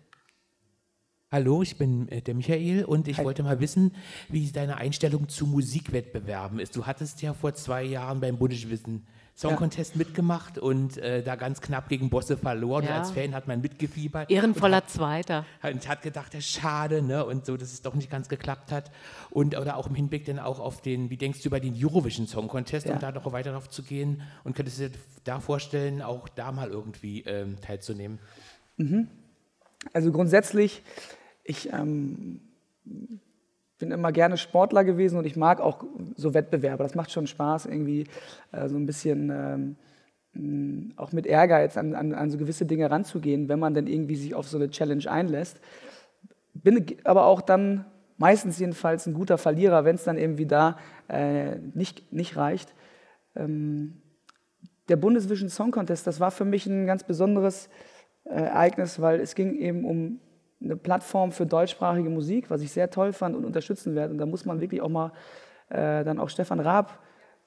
Hallo, 1.31 1.63
ich 1.63 1.79
bin 1.79 2.09
äh, 2.09 2.21
der 2.21 2.35
Michael 2.35 2.85
und 2.85 3.09
ich 3.09 3.17
Hi. 3.17 3.25
wollte 3.25 3.43
mal 3.43 3.59
wissen, 3.59 3.95
wie 4.29 4.53
deine 4.53 4.77
Einstellung 4.77 5.31
zu 5.31 5.47
Musikwettbewerben 5.47 6.59
ist. 6.59 6.77
Du 6.77 6.85
hattest 6.85 7.23
ja 7.23 7.33
vor 7.33 7.55
zwei 7.55 7.83
Jahren 7.85 8.21
beim 8.21 8.37
Bundeswissen 8.37 9.07
Song 9.43 9.51
Ja. 9.51 9.57
Contest 9.57 9.97
mitgemacht 9.97 10.57
und 10.57 10.99
äh, 10.99 11.23
da 11.23 11.35
ganz 11.35 11.61
knapp 11.61 11.89
gegen 11.89 12.11
Bosse 12.11 12.37
verloren. 12.37 12.85
Ja. 12.85 12.99
Als 13.01 13.11
Fan 13.11 13.35
hat 13.35 13.49
man 13.49 13.61
mitgefiebert. 13.61 14.31
Ehrenvoller 14.31 14.87
Zweiter. 14.87 15.45
Und 15.65 15.75
hat, 15.75 15.89
hat 15.89 16.03
gedacht, 16.03 16.33
ja, 16.33 16.41
schade, 16.41 17.03
ne? 17.03 17.25
Und 17.27 17.45
so, 17.45 17.57
dass 17.57 17.73
es 17.73 17.83
doch 17.83 17.95
nicht 17.95 18.09
ganz 18.09 18.29
geklappt 18.29 18.71
hat. 18.71 18.93
Und 19.31 19.59
oder 19.59 19.77
auch 19.77 19.89
im 19.89 19.97
Hinblick 19.97 20.27
dann 20.27 20.39
auch 20.39 20.61
auf 20.61 20.81
den, 20.81 21.11
wie 21.11 21.17
denkst 21.17 21.43
du 21.43 21.49
über 21.49 21.59
den 21.59 21.75
Eurovision 21.77 22.29
Song 22.29 22.47
Contest, 22.47 22.87
Ja. 22.87 22.95
um 22.95 23.01
da 23.01 23.11
noch 23.11 23.33
weiter 23.33 23.51
drauf 23.51 23.69
zu 23.69 23.83
gehen? 23.83 24.23
Und 24.45 24.55
könntest 24.55 24.79
du 24.79 24.91
dir 24.91 24.99
da 25.25 25.41
vorstellen, 25.41 26.03
auch 26.03 26.29
da 26.29 26.53
mal 26.53 26.69
irgendwie 26.71 27.23
ähm, 27.23 27.61
teilzunehmen? 27.61 28.21
Also 29.93 30.13
grundsätzlich, 30.13 30.83
ich 31.43 31.73
ähm, 31.73 32.41
bin 33.83 33.91
immer 33.91 34.13
gerne 34.13 34.37
Sportler 34.37 34.85
gewesen 34.85 35.19
und 35.19 35.27
ich 35.27 35.35
mag 35.35 35.61
auch 35.61 35.83
so 36.15 36.35
Wettbewerbe. 36.35 36.85
Das 36.85 36.95
macht 36.95 37.11
schon 37.11 37.27
Spaß, 37.27 37.67
irgendwie 37.67 38.07
äh, 38.53 38.69
so 38.69 38.77
ein 38.77 38.87
bisschen 38.87 39.29
ähm, 39.35 39.77
mh, 40.35 40.93
auch 40.99 41.11
mit 41.11 41.27
Ehrgeiz 41.27 41.77
an, 41.77 41.97
an, 41.97 42.15
an 42.15 42.31
so 42.31 42.39
gewisse 42.39 42.65
Dinge 42.65 42.89
ranzugehen, 42.93 43.49
wenn 43.49 43.59
man 43.59 43.75
dann 43.75 43.89
irgendwie 43.89 44.15
sich 44.15 44.37
auf 44.37 44.47
so 44.47 44.57
eine 44.57 44.71
Challenge 44.71 45.11
einlässt. 45.11 45.61
Bin 46.55 46.87
aber 47.03 47.27
auch 47.27 47.41
dann 47.41 47.87
meistens 48.19 48.57
jedenfalls 48.61 49.07
ein 49.07 49.15
guter 49.15 49.37
Verlierer, 49.37 49.85
wenn 49.85 49.97
es 49.97 50.05
dann 50.05 50.17
irgendwie 50.17 50.47
da 50.47 50.79
äh, 51.09 51.57
nicht, 51.75 52.13
nicht 52.13 52.37
reicht. 52.37 52.73
Ähm, 53.35 54.01
der 54.89 54.97
Bundesvision 54.97 55.49
Song 55.49 55.73
Contest, 55.73 56.07
das 56.07 56.21
war 56.21 56.31
für 56.31 56.45
mich 56.45 56.67
ein 56.67 56.87
ganz 56.87 57.03
besonderes 57.03 57.69
äh, 58.27 58.35
Ereignis, 58.43 59.01
weil 59.01 59.19
es 59.19 59.35
ging 59.35 59.57
eben 59.57 59.85
um 59.85 60.21
eine 60.63 60.77
Plattform 60.77 61.33
für 61.33 61.47
deutschsprachige 61.47 62.11
Musik, 62.11 62.51
was 62.51 62.63
ich 62.63 62.73
sehr 62.73 62.91
toll 62.91 63.13
fand 63.13 63.37
und 63.37 63.45
unterstützen 63.45 63.95
werde. 63.95 64.13
Und 64.13 64.19
da 64.19 64.27
muss 64.27 64.45
man 64.45 64.61
wirklich 64.61 64.81
auch 64.81 64.89
mal 64.89 65.13
äh, 65.69 66.05
dann 66.05 66.19
auch 66.21 66.29
Stefan 66.29 66.61
Raab 66.61 66.99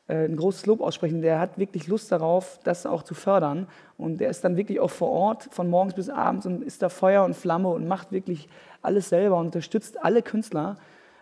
äh, 0.08 0.26
ein 0.26 0.36
großes 0.36 0.66
Lob 0.66 0.82
aussprechen. 0.82 1.22
Der 1.22 1.40
hat 1.40 1.58
wirklich 1.58 1.88
Lust 1.88 2.12
darauf, 2.12 2.60
das 2.64 2.86
auch 2.86 3.04
zu 3.04 3.14
fördern. 3.14 3.68
Und 3.98 4.20
der 4.20 4.30
ist 4.30 4.44
dann 4.44 4.58
wirklich 4.58 4.80
auch 4.80 4.90
vor 4.90 5.10
Ort 5.10 5.48
von 5.52 5.70
morgens 5.70 5.96
bis 5.96 6.10
abends 6.10 6.46
und 6.46 6.64
ist 6.64 6.82
da 6.82 6.90
Feuer 6.90 7.24
und 7.24 7.36
Flamme 7.36 7.70
und 7.70 7.88
macht 7.88 8.12
wirklich 8.12 8.50
alles 8.82 9.10
selber 9.10 9.38
und 9.38 9.48
unterstützt 9.48 10.04
alle 10.04 10.22
Künstler. 10.22 10.78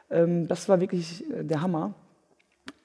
Ähm, 0.10 0.48
das 0.48 0.68
war 0.70 0.80
wirklich 0.80 1.30
äh, 1.32 1.44
der 1.44 1.62
Hammer. 1.62 1.94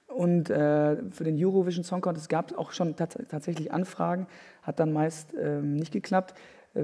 Und 0.07 0.51
äh, 0.51 0.97
für 1.13 1.23
den 1.25 1.37
Eurovision 1.39 1.85
Song 1.85 2.01
Contest 2.01 2.29
gab 2.29 2.51
es 2.51 2.57
auch 2.57 2.73
schon 2.73 2.97
tats 2.97 3.19
tatsächlich 3.29 3.73
Anfragen, 3.73 4.27
hat 4.63 4.81
dann 4.81 4.93
meist 4.93 5.33
ähm, 5.41 5.77
nicht 5.77 5.93
geklappt, 5.93 6.35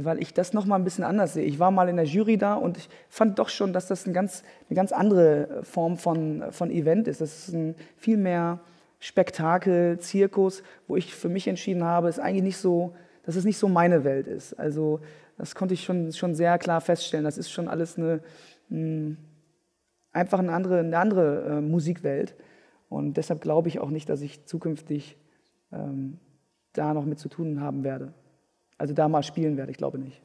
weil 0.02 0.20
ich 0.20 0.34
das 0.34 0.52
noch 0.52 0.66
mal 0.66 0.76
ein 0.76 0.84
bisschen 0.84 1.04
anders 1.04 1.34
sehe. 1.34 1.44
Ich 1.44 1.58
war 1.58 1.70
mal 1.70 1.88
in 1.88 1.96
der 1.96 2.04
Jury 2.04 2.36
da 2.36 2.54
und 2.54 2.76
ich 2.78 2.88
fand 3.08 3.38
doch 3.38 3.48
schon, 3.48 3.72
dass 3.72 3.86
das 3.86 4.06
ein 4.06 4.12
ganz, 4.12 4.42
eine 4.68 4.76
ganz 4.76 4.92
andere 4.92 5.60
Form 5.62 5.96
von, 5.96 6.44
von 6.50 6.70
Event 6.70 7.08
ist. 7.08 7.20
Das 7.20 7.48
ist 7.48 7.54
ein 7.54 7.74
viel 7.96 8.16
mehr 8.16 8.60
Spektakel, 8.98 9.98
Zirkus, 9.98 10.62
wo 10.88 10.96
ich 10.96 11.14
für 11.14 11.28
mich 11.28 11.46
entschieden 11.46 11.84
habe, 11.84 12.08
ist 12.08 12.18
eigentlich 12.18 12.42
nicht 12.42 12.56
so, 12.56 12.94
dass 13.24 13.36
es 13.36 13.44
nicht 13.44 13.58
so 13.58 13.68
meine 13.68 14.02
Welt 14.02 14.26
ist. 14.26 14.54
Also 14.54 15.00
das 15.36 15.54
konnte 15.54 15.74
ich 15.74 15.84
schon, 15.84 16.12
schon 16.12 16.34
sehr 16.34 16.58
klar 16.58 16.80
feststellen. 16.80 17.24
Das 17.24 17.38
ist 17.38 17.50
schon 17.50 17.68
alles 17.68 17.98
eine, 17.98 18.20
einfach 20.12 20.38
eine 20.38 20.52
andere, 20.52 20.78
eine 20.80 20.98
andere 20.98 21.58
äh, 21.58 21.60
Musikwelt. 21.60 22.34
Und 22.88 23.16
deshalb 23.16 23.40
glaube 23.40 23.68
ich 23.68 23.78
auch 23.78 23.90
nicht, 23.90 24.08
dass 24.08 24.20
ich 24.22 24.46
zukünftig 24.46 25.18
ähm, 25.72 26.18
da 26.72 26.94
noch 26.94 27.04
mit 27.04 27.18
zu 27.18 27.28
tun 27.28 27.60
haben 27.60 27.84
werde. 27.84 28.14
Also 28.78 28.94
da 28.94 29.08
mal 29.08 29.22
spielen 29.22 29.56
werde, 29.56 29.70
ich 29.70 29.78
glaube 29.78 29.98
nicht. 29.98 30.20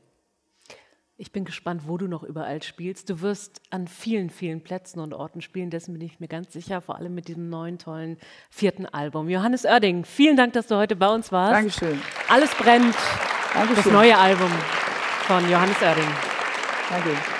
Ich 1.21 1.33
bin 1.33 1.43
gespannt, 1.43 1.81
wo 1.85 1.97
du 1.97 2.07
noch 2.07 2.23
überall 2.23 2.63
spielst. 2.63 3.09
Du 3.09 3.19
wirst 3.19 3.61
an 3.71 3.89
vielen, 3.89 4.29
vielen 4.29 4.61
Plätzen 4.61 5.01
und 5.01 5.13
Orten 5.13 5.41
spielen, 5.41 5.69
dessen 5.69 5.91
bin 5.91 6.01
ich 6.01 6.21
mir 6.21 6.29
ganz 6.29 6.53
sicher, 6.53 6.79
vor 6.79 6.95
allem 6.95 7.13
mit 7.13 7.27
diesem 7.27 7.49
neuen, 7.49 7.77
tollen 7.77 8.17
vierten 8.49 8.85
Album. 8.85 9.27
Johannes 9.27 9.65
Oerding, 9.65 10.05
vielen 10.05 10.37
Dank, 10.37 10.53
dass 10.53 10.67
du 10.67 10.77
heute 10.77 10.95
bei 10.95 11.09
uns 11.13 11.31
warst. 11.33 11.55
Dankeschön. 11.55 11.99
Alles 12.29 12.51
brennt, 12.55 12.95
das 12.95 13.53
Dankeschön. 13.53 13.91
neue 13.91 14.17
Album 14.17 14.51
von 15.27 15.49
Johannes 15.51 15.81
Oerding. 15.81 16.07
Danke. 16.89 17.38